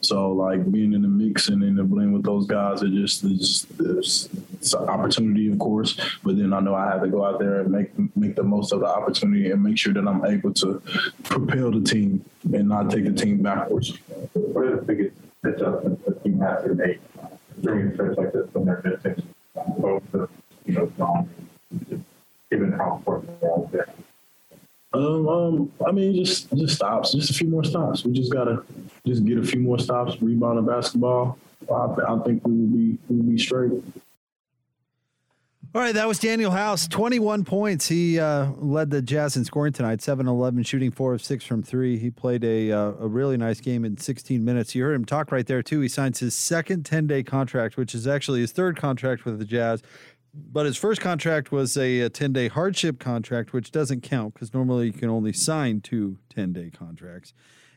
[0.00, 3.24] So, like being in the mix and in the blend with those guys, it just
[3.24, 5.98] it's, it's, an opportunity, of course.
[6.22, 8.72] But then I know I have to go out there and make make the most
[8.72, 10.80] of the opportunity and make sure that I'm able to
[11.24, 13.98] propel the team and not take the team backwards.
[14.34, 17.00] What are the biggest adjustments the team has to make
[17.60, 19.22] during like this when they're missing
[19.78, 20.28] both the,
[20.64, 21.28] you know,
[22.50, 23.88] given how important they are there?
[24.92, 28.04] Um, um, I mean, just just stops, just a few more stops.
[28.04, 28.64] We just gotta
[29.06, 31.38] just get a few more stops, rebound the basketball.
[31.70, 33.72] I, I think we will be we will be straight.
[35.74, 36.88] All right, that was Danuel House.
[36.88, 37.86] 21 points.
[37.86, 41.62] He uh, led the Jazz in scoring tonight, 7 11, shooting 4 of 6 from
[41.62, 41.98] 3.
[41.98, 44.74] He played a, uh, a really nice game in 16 minutes.
[44.74, 45.80] You heard him talk right there, too.
[45.80, 49.44] He signs his second 10 day contract, which is actually his third contract with the
[49.44, 49.82] Jazz.
[50.34, 54.86] But his first contract was a 10 day hardship contract, which doesn't count because normally
[54.86, 57.32] you can only sign two 10 day contracts.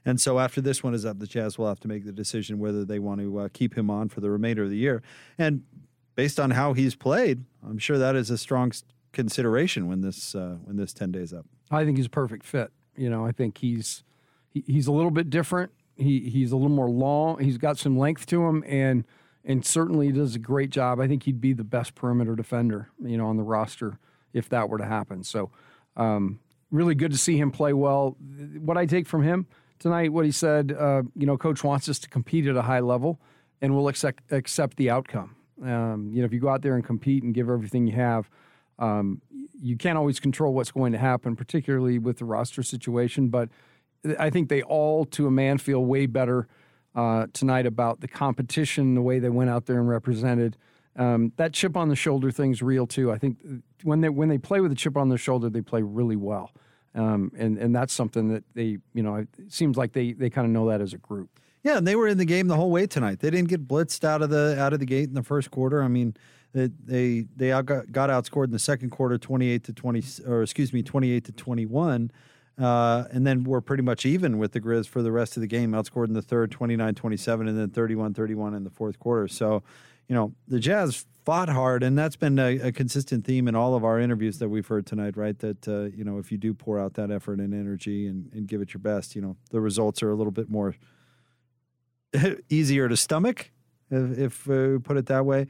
[0.06, 2.60] And so after this one is up, the Jazz will have to make the decision
[2.60, 5.04] whether they want to uh, keep him on for the remainder of the year.
[5.38, 5.64] And
[6.16, 8.72] based on how he's played, I'm sure that is a strong
[9.12, 11.46] consideration when this uh, when this 10 days up.
[11.70, 12.72] I think he's a perfect fit.
[12.96, 14.04] You know, I think he's
[14.50, 15.72] he, he's a little bit different.
[15.96, 17.40] He he's a little more long.
[17.40, 19.06] He's got some length to him, and
[19.44, 21.00] and certainly does a great job.
[21.00, 23.98] I think he'd be the best perimeter defender, you know, on the roster
[24.34, 25.24] if that were to happen.
[25.24, 25.52] So,
[25.98, 26.40] um,
[26.70, 28.16] really good to see him play well.
[28.60, 29.48] What I take from him
[29.80, 32.80] tonight, what he said, uh, you know, coach wants us to compete at a high
[32.80, 33.20] level,
[33.62, 35.36] and we'll accept accept the outcome.
[35.62, 38.30] Um, you know, if you go out there and compete and give everything you have,
[38.80, 39.22] um,
[39.62, 43.30] you can't always control what's going to happen, particularly with the roster situation.
[43.30, 43.50] But
[44.18, 46.48] I think they all, to a man, feel way better
[46.96, 50.58] uh, tonight about the competition, the way they went out there and represented.
[50.96, 53.12] Um, that chip on the shoulder thing's real too.
[53.12, 53.38] I think
[53.84, 56.52] when they when they play with a chip on their shoulder, they play really well,
[56.96, 60.46] um, and and that's something that they you know it seems like they they kind
[60.46, 61.30] of know that as a group.
[61.64, 63.20] Yeah, and they were in the game the whole way tonight.
[63.20, 65.82] They didn't get blitzed out of the out of the gate in the first quarter.
[65.82, 66.16] I mean,
[66.54, 70.42] they they, they got, got outscored in the second quarter, twenty eight to twenty, or
[70.44, 72.12] excuse me, twenty eight to twenty one.
[72.60, 75.48] Uh, and then we're pretty much even with the Grizz for the rest of the
[75.48, 79.28] game, outscored in the third 29 27, and then 31 31 in the fourth quarter.
[79.28, 79.64] So,
[80.08, 83.76] you know, the Jazz fought hard, and that's been a, a consistent theme in all
[83.76, 85.38] of our interviews that we've heard tonight, right?
[85.40, 88.48] That, uh, you know, if you do pour out that effort and energy and, and
[88.48, 90.76] give it your best, you know, the results are a little bit more
[92.50, 93.52] easier to stomach,
[93.90, 95.48] if, if uh, we put it that way.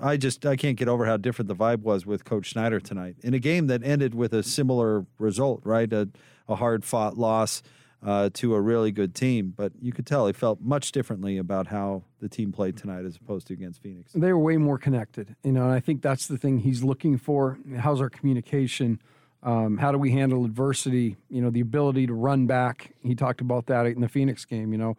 [0.00, 3.16] I just I can't get over how different the vibe was with Coach Snyder tonight
[3.22, 5.90] in a game that ended with a similar result, right?
[5.92, 6.08] A,
[6.48, 7.62] a hard fought loss
[8.04, 11.68] uh, to a really good team, but you could tell he felt much differently about
[11.68, 14.12] how the team played tonight as opposed to against Phoenix.
[14.12, 17.16] They were way more connected, you know, and I think that's the thing he's looking
[17.16, 17.58] for.
[17.78, 19.00] How's our communication?
[19.44, 21.16] Um, how do we handle adversity?
[21.28, 22.94] You know, the ability to run back.
[23.00, 24.72] He talked about that in the Phoenix game.
[24.72, 24.96] You know,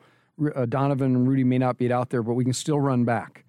[0.56, 3.46] uh, Donovan and Rudy may not be out there, but we can still run back.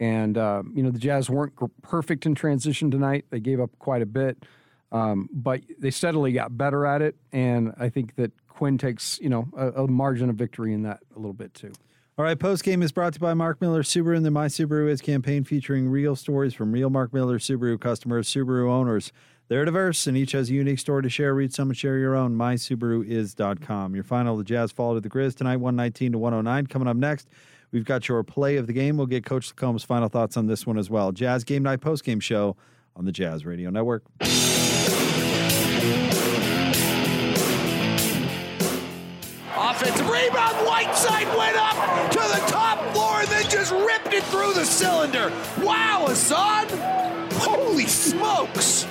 [0.00, 3.24] And uh, you know, the Jazz weren't perfect in transition tonight.
[3.30, 4.44] They gave up quite a bit,
[4.92, 7.16] um, but they steadily got better at it.
[7.32, 11.00] And I think that Quin takes you know a, a margin of victory in that
[11.14, 11.72] a little bit too.
[12.16, 14.46] All right, post game is brought to you by Mark Miller Subaru and the My
[14.46, 19.10] Subaru Is campaign featuring real stories from real Mark Miller Subaru customers, Subaru owners.
[19.48, 21.34] They're diverse and each has a unique story to share.
[21.34, 22.36] Read some and share your own.
[22.36, 23.94] MySubaruIs.com.
[23.96, 26.66] Your final, the Jazz fall to the Grizz tonight, 119 to 109.
[26.68, 27.28] Coming up next,
[27.74, 28.96] we've got your play of the game.
[28.96, 31.12] We'll get Coach LaComb's final thoughts on this one as well.
[31.12, 32.56] Jazz Game Night post game show
[32.96, 34.04] on the Jazz Radio Network.
[39.56, 40.56] Offensive rebound.
[40.66, 45.30] Whiteside went up to the top floor and then just ripped it through the cylinder.
[45.60, 46.68] Wow, Hassan.
[47.32, 48.86] Holy smokes.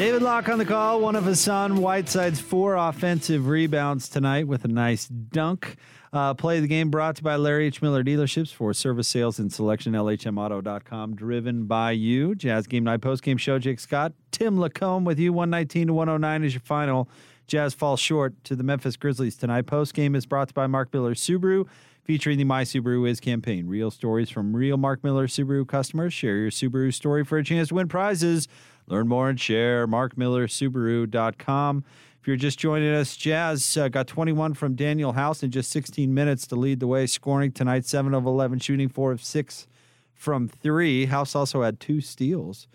[0.00, 4.68] David Locke on the call, one of Hassan Whiteside's four offensive rebounds tonight with a
[4.68, 5.76] nice dunk.
[6.10, 7.82] Uh, play the game brought to you by Larry H.
[7.82, 12.34] Miller Dealerships for service sales and selection, LHMauto.com, driven by you.
[12.34, 15.34] Jazz Game Night Post Game Show, Jake Scott, Tim LaComb with you.
[15.34, 17.06] 119 to 109 is your final.
[17.46, 19.66] Jazz falls short to the Memphis Grizzlies tonight.
[19.66, 21.66] Post game is brought to you by Mark Miller Subaru,
[22.04, 23.66] featuring the My Subaru Is campaign.
[23.66, 26.14] Real stories from real Mark Miller Subaru customers.
[26.14, 28.48] Share your Subaru story for a chance to win prizes.
[28.90, 29.86] Learn more and share.
[29.86, 31.84] MarkMillerSubaru.com.
[32.20, 36.12] If you're just joining us, Jazz uh, got 21 from Danuel House in just 16
[36.12, 39.66] minutes to lead the way, scoring tonight 7 of 11, shooting 4 of 6
[40.12, 41.06] from 3.
[41.06, 42.66] House also had two steals.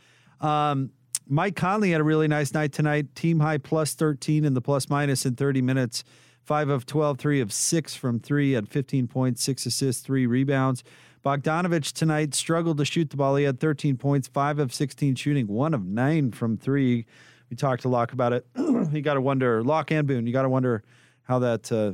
[0.42, 0.90] Um,
[1.28, 3.14] Mike Conley had a really nice night tonight.
[3.14, 6.04] Team high plus 13 in the plus minus in 30 minutes.
[6.46, 10.84] 5 of 12, 3 of 6 from 3, at 15 points, 6 assists, 3 rebounds.
[11.26, 13.36] Bogdanovich tonight struggled to shoot the ball.
[13.36, 17.04] He had 13 points, 5 of 16 shooting, 1 of 9 from 3.
[17.50, 18.46] We talked to Locke about it.
[18.56, 20.84] you got to wonder, Locke and Boone, you got to wonder
[21.24, 21.94] how that uh,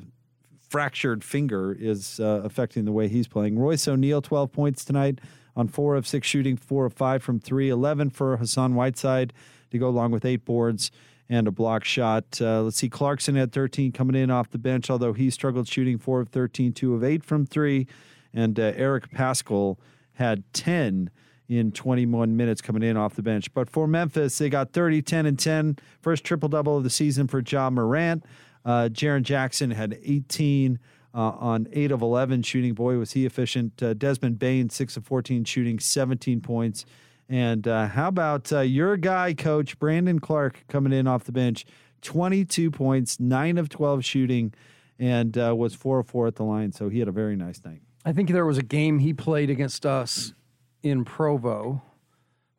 [0.68, 3.58] fractured finger is uh, affecting the way he's playing.
[3.58, 5.20] Royce O'Neale, 12 points tonight
[5.56, 9.32] on 4 of 6 shooting, 4 of 5 from 3, 11 for Hassan Whiteside
[9.72, 10.92] to go along with 8 boards
[11.30, 12.42] and a block shot.
[12.42, 15.98] Uh, let's see, Clarkson had 13 coming in off the bench, although he struggled shooting
[15.98, 17.88] 4 of 13, 2 of 8 from 3.
[18.34, 19.78] And uh, Eric Paschall
[20.14, 21.10] had 10
[21.50, 23.54] in 21 minutes coming in off the bench.
[23.54, 25.78] But for Memphis, they got 30, 10, and 10.
[26.00, 28.24] First triple double of the season for Ja Morant.
[28.64, 30.80] Uh, Jaren Jackson had 18
[31.14, 32.74] uh, on 8 of 11 shooting.
[32.74, 33.82] Boy, was he efficient.
[33.84, 36.86] Uh, Desmond Bane, 6 of 14 shooting, 17 points.
[37.28, 41.66] And uh, how about uh, your guy, coach, Brandon Clarke, coming in off the bench?
[42.02, 44.54] 22 points, 9 of 12 shooting,
[45.00, 46.72] and uh, was 4 of 4 at the line.
[46.72, 47.82] So he had a very nice night.
[48.06, 50.34] I think there was a game he played against us
[50.84, 51.82] in Provo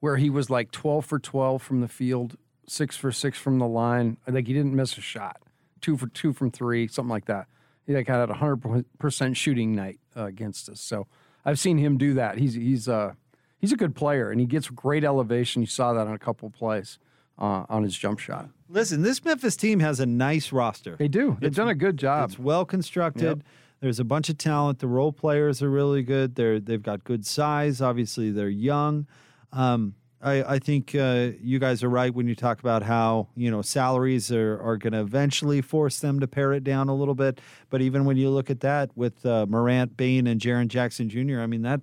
[0.01, 2.37] where he was like 12 for 12 from the field,
[2.69, 4.17] 6 for 6 from the line.
[4.27, 5.41] I think he didn't miss a shot.
[5.81, 7.47] 2 for 2 from 3, something like that.
[7.87, 10.81] He like had a 100% shooting night uh, against us.
[10.81, 11.07] So
[11.45, 12.39] I've seen him do that.
[12.39, 13.15] He's he's uh
[13.59, 15.63] he's a good player and he gets great elevation.
[15.63, 17.01] You saw that on a couple of plays
[17.41, 18.49] uh, on his jump shot.
[18.69, 20.95] Listen, this Memphis team has a nice roster.
[20.97, 21.33] They do.
[21.41, 22.31] They've It's- done a good job.
[22.31, 23.23] It's well constructed.
[23.25, 23.39] Yep.
[23.83, 24.79] There's a bunch of talent.
[24.79, 26.37] The role players are really good.
[26.37, 27.83] They're they've got good size.
[27.83, 29.09] Obviously, they're young.
[29.53, 33.51] Um, I, I think uh, you guys are right when you talk about how you
[33.51, 37.17] know salaries are, are going to eventually force them to pare it down a little
[37.17, 37.41] bit.
[37.71, 41.41] But even when you look at that with uh, Morant, Bane, and Jaren Jackson Jr.,
[41.41, 41.81] I mean that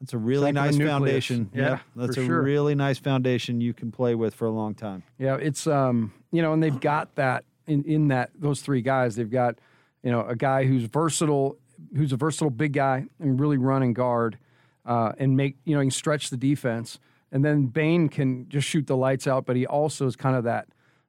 [0.00, 1.48] that's a really nice foundation.
[1.54, 2.42] Yeah, Yep, that's a sure.
[2.42, 5.04] really nice foundation you can play with for a long time.
[5.16, 9.14] Yeah, it's um, you know, and they've got that in in that those three guys.
[9.14, 9.60] They've got
[10.06, 11.58] you know a guy who's versatile,
[11.96, 14.38] who's a versatile big guy and really run and guard,
[14.84, 17.00] uh, and make you know he can stretch the defense.
[17.32, 20.44] And then Bane can just shoot the lights out, but he also is kind of
[20.44, 20.68] that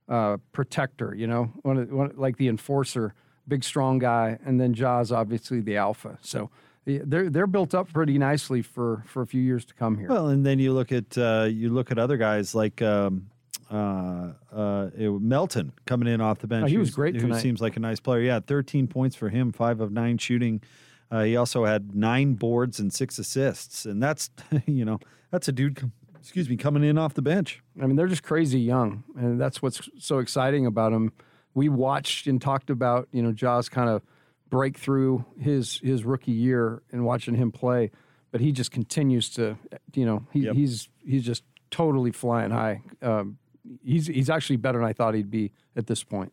[0.09, 3.13] uh, protector, you know, one, of, one like the enforcer,
[3.47, 6.17] big strong guy, and then Ja's obviously the alpha.
[6.23, 6.49] So
[6.85, 10.09] they're they're built up pretty nicely for for a few years to come here.
[10.09, 13.29] Well, and then you look at uh, you look at other guys like um,
[13.71, 16.65] uh, uh, it- Melton coming in off the bench.
[16.65, 17.41] Oh, he was great Who tonight.
[17.41, 18.21] seems like a nice player.
[18.21, 20.61] Yeah, 13 points for him, five of nine shooting.
[21.09, 24.29] Uh, he also had nine boards and six assists, and that's
[24.65, 24.99] you know
[25.31, 25.75] that's a dude.
[25.75, 27.61] com- Excuse me, coming in off the bench.
[27.81, 31.13] I mean, they're just crazy young, and that's what's so exciting about them.
[31.53, 34.01] We watched and talked about, you know, Ja's kind of
[34.49, 37.91] break through his his rookie year and watching him play,
[38.31, 39.57] but he just continues to,
[39.93, 40.55] you know, he, Yep.
[40.55, 42.81] he's he's just totally flying high.
[43.01, 43.37] Um,
[43.83, 46.31] he's he's actually better than I thought he'd be at this point.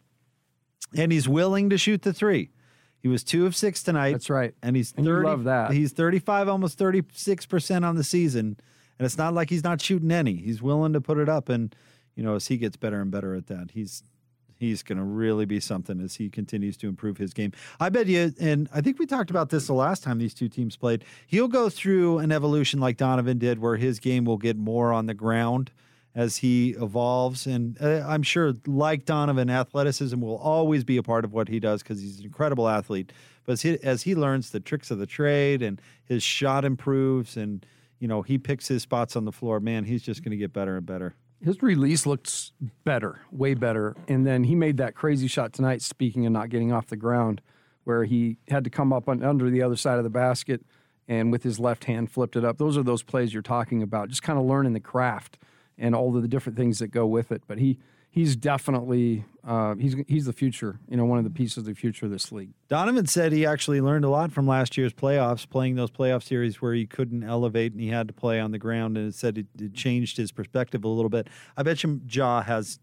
[0.97, 2.51] and he's willing to shoot the three.
[3.01, 4.13] He was two of six tonight.
[4.13, 4.55] That's right.
[4.63, 5.73] and he's And you 30, love that.
[5.73, 8.57] He's thirty-five, almost thirty-six percent on the season,
[8.99, 10.37] and it's not like he's not shooting any.
[10.37, 11.75] He's willing to put it up, and
[12.17, 14.03] you know, as he gets better and better at that, he's
[14.57, 17.53] he's going to really be something as he continues to improve his game.
[17.81, 20.49] I bet you, and I think we talked about this the last time these two
[20.49, 21.05] teams played.
[21.27, 25.05] He'll go through an evolution like Donovan did, where his game will get more on
[25.07, 25.73] the ground
[26.15, 27.47] as he evolves.
[27.47, 31.59] And uh, I'm sure, like Donovan, athleticism will always be a part of what he
[31.59, 33.13] does because he's an incredible athlete.
[33.45, 37.37] But as he, as he learns the tricks of the trade and his shot improves
[37.37, 37.65] and
[37.99, 40.53] you know he picks his spots on the floor, man, he's just going to get
[40.53, 41.15] better and better.
[41.43, 42.53] His release looks
[42.85, 43.95] better, way better.
[44.09, 47.43] And then he made that crazy shot tonight, speaking of not getting off the ground,
[47.83, 50.63] where he had to come up on, under the other side of the basket
[51.07, 52.57] and with his left hand flipped it up.
[52.57, 55.37] Those are those plays you're talking about, just kind of learning the craft
[55.79, 57.43] and all of the different things that go with it.
[57.47, 57.79] But he
[58.15, 60.79] he's definitely uh, he's he's the future.
[60.89, 62.51] You know, one of the pieces of the future of this league.
[62.69, 66.63] Donovan said he actually learned a lot from last year's playoffs, playing those playoff series
[66.63, 69.37] where he couldn't elevate and he had to play on the ground, and it said
[69.37, 71.29] it, it changed his perspective a little bit.
[71.57, 72.79] I bet you Ja has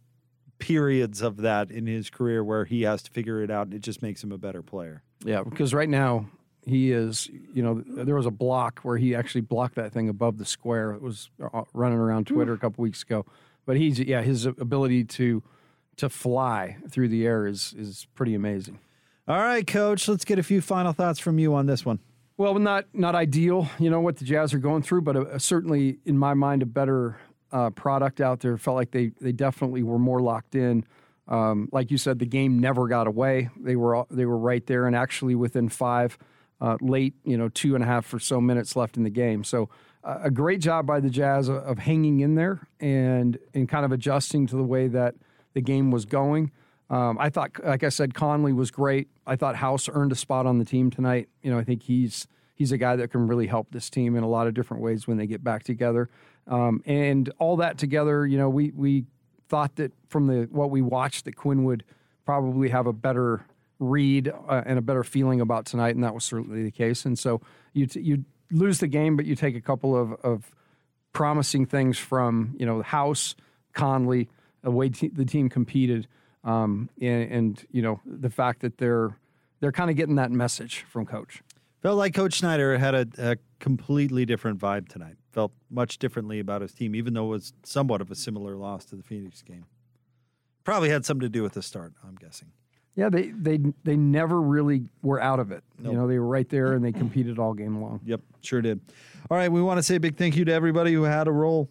[0.59, 3.81] periods of that in his career where he has to figure it out, and it
[3.81, 5.01] just makes him a better player.
[5.23, 6.27] Yeah, because right now
[6.65, 7.29] he is.
[7.53, 10.91] You know, there was a block where he actually blocked that thing above the square.
[10.91, 13.25] It was uh, running around Twitter a couple weeks ago.
[13.65, 15.43] But he's yeah, his ability to
[15.97, 18.79] to fly through the air is is pretty amazing.
[19.27, 21.99] All right, coach, let's get a few final thoughts from you on this one.
[22.37, 25.39] Well, not not ideal, you know what the Jazz are going through, but a, a
[25.39, 27.17] certainly in my mind a better
[27.51, 28.57] uh, product out there.
[28.57, 30.83] Felt like they they definitely were more locked in.
[31.27, 33.49] Um, like you said, the game never got away.
[33.59, 36.17] They were they were right there, and actually within five
[36.61, 39.43] uh, late, you know, two and a half or so minutes left in the game.
[39.43, 39.69] So
[40.03, 43.83] uh, a great job by the Jazz of, of hanging in there and and kind
[43.83, 45.15] of adjusting to the way that
[45.53, 46.51] the game was going.
[46.89, 49.07] Um, I thought, like I said, Conley was great.
[49.25, 51.29] I thought House earned a spot on the team tonight.
[51.41, 54.23] You know, I think he's he's a guy that can really help this team in
[54.23, 56.09] a lot of different ways when they get back together.
[56.47, 59.05] Um, and all that together, you know, we we
[59.49, 61.83] thought that from the what we watched that Quin would
[62.25, 63.45] probably have a better
[63.81, 67.03] read uh, and a better feeling about tonight, and that was certainly the case.
[67.03, 67.41] And so
[67.73, 70.51] you t- you lose the game, but you take a couple of, of
[71.11, 73.35] promising things from you know the House,
[73.73, 74.29] Conley,
[74.61, 76.07] the way the team competed,
[76.43, 79.17] um, and, and you know the fact that they're
[79.59, 81.41] they're kind of getting that message from coach.
[81.81, 85.15] Felt like Coach Snyder had a, a, completely different vibe tonight.
[85.31, 88.85] Felt much differently about his team, even though it was somewhat of a similar loss
[88.85, 89.65] to the Phoenix game.
[90.63, 92.51] Probably had something to do with the start, I'm guessing.
[92.95, 95.63] Yeah, they they they never really were out of it.
[95.79, 95.93] Nope.
[95.93, 98.01] You know, they were right there and they competed all game long.
[98.05, 98.81] Yep, sure did.
[99.29, 101.31] All right, we want to say a big thank you to everybody who had a
[101.31, 101.69] role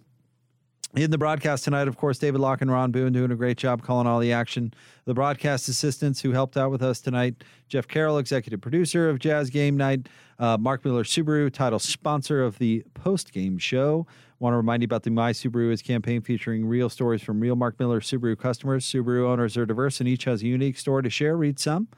[0.96, 3.82] in the broadcast tonight, of course, David Locke and Ron Boone doing a great job
[3.82, 4.74] calling all the action.
[5.04, 9.50] The broadcast assistants who helped out with us tonight Jeff Carroll, executive producer of Jazz
[9.50, 10.08] Game Night,
[10.40, 14.06] uh, Mark Miller Subaru, title sponsor of the post game show.
[14.40, 17.54] Want to remind you about the My Subaru is campaign featuring real stories from real
[17.54, 18.84] Mark Miller Subaru customers.
[18.86, 21.36] Subaru owners are diverse and each has a unique story to share.
[21.36, 21.88] Read some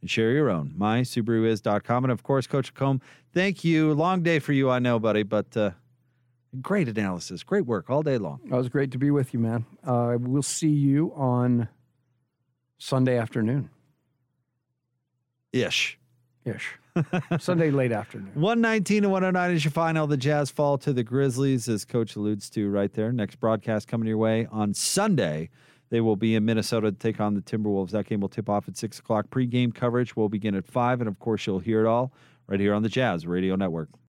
[0.00, 0.74] and share your own.
[0.76, 2.04] MySubaruIs.com.
[2.04, 3.00] And of course, Coach Combe,
[3.32, 3.94] thank you.
[3.94, 5.56] Long day for you, I know, buddy, but.
[5.56, 5.70] Uh,
[6.62, 7.42] Great analysis.
[7.42, 8.40] Great work all day long.
[8.44, 9.64] It was great to be with you, man.
[9.84, 11.68] Uh, we'll see you on
[12.78, 13.70] Sunday afternoon.
[15.52, 15.98] Ish.
[16.44, 16.78] Ish.
[17.38, 18.30] Sunday late afternoon.
[18.34, 20.06] 119 to 109 is your final.
[20.06, 23.12] The Jazz fall to the Grizzlies, as Coach alludes to right there.
[23.12, 25.50] Next broadcast coming your way on Sunday.
[25.90, 27.90] They will be in Minnesota to take on the Timberwolves.
[27.90, 29.30] That game will tip off at 6 o'clock.
[29.30, 31.00] Pre game coverage will begin at 5.
[31.00, 32.12] And of course, you'll hear it all
[32.46, 33.88] right here on the Jazz Radio Network.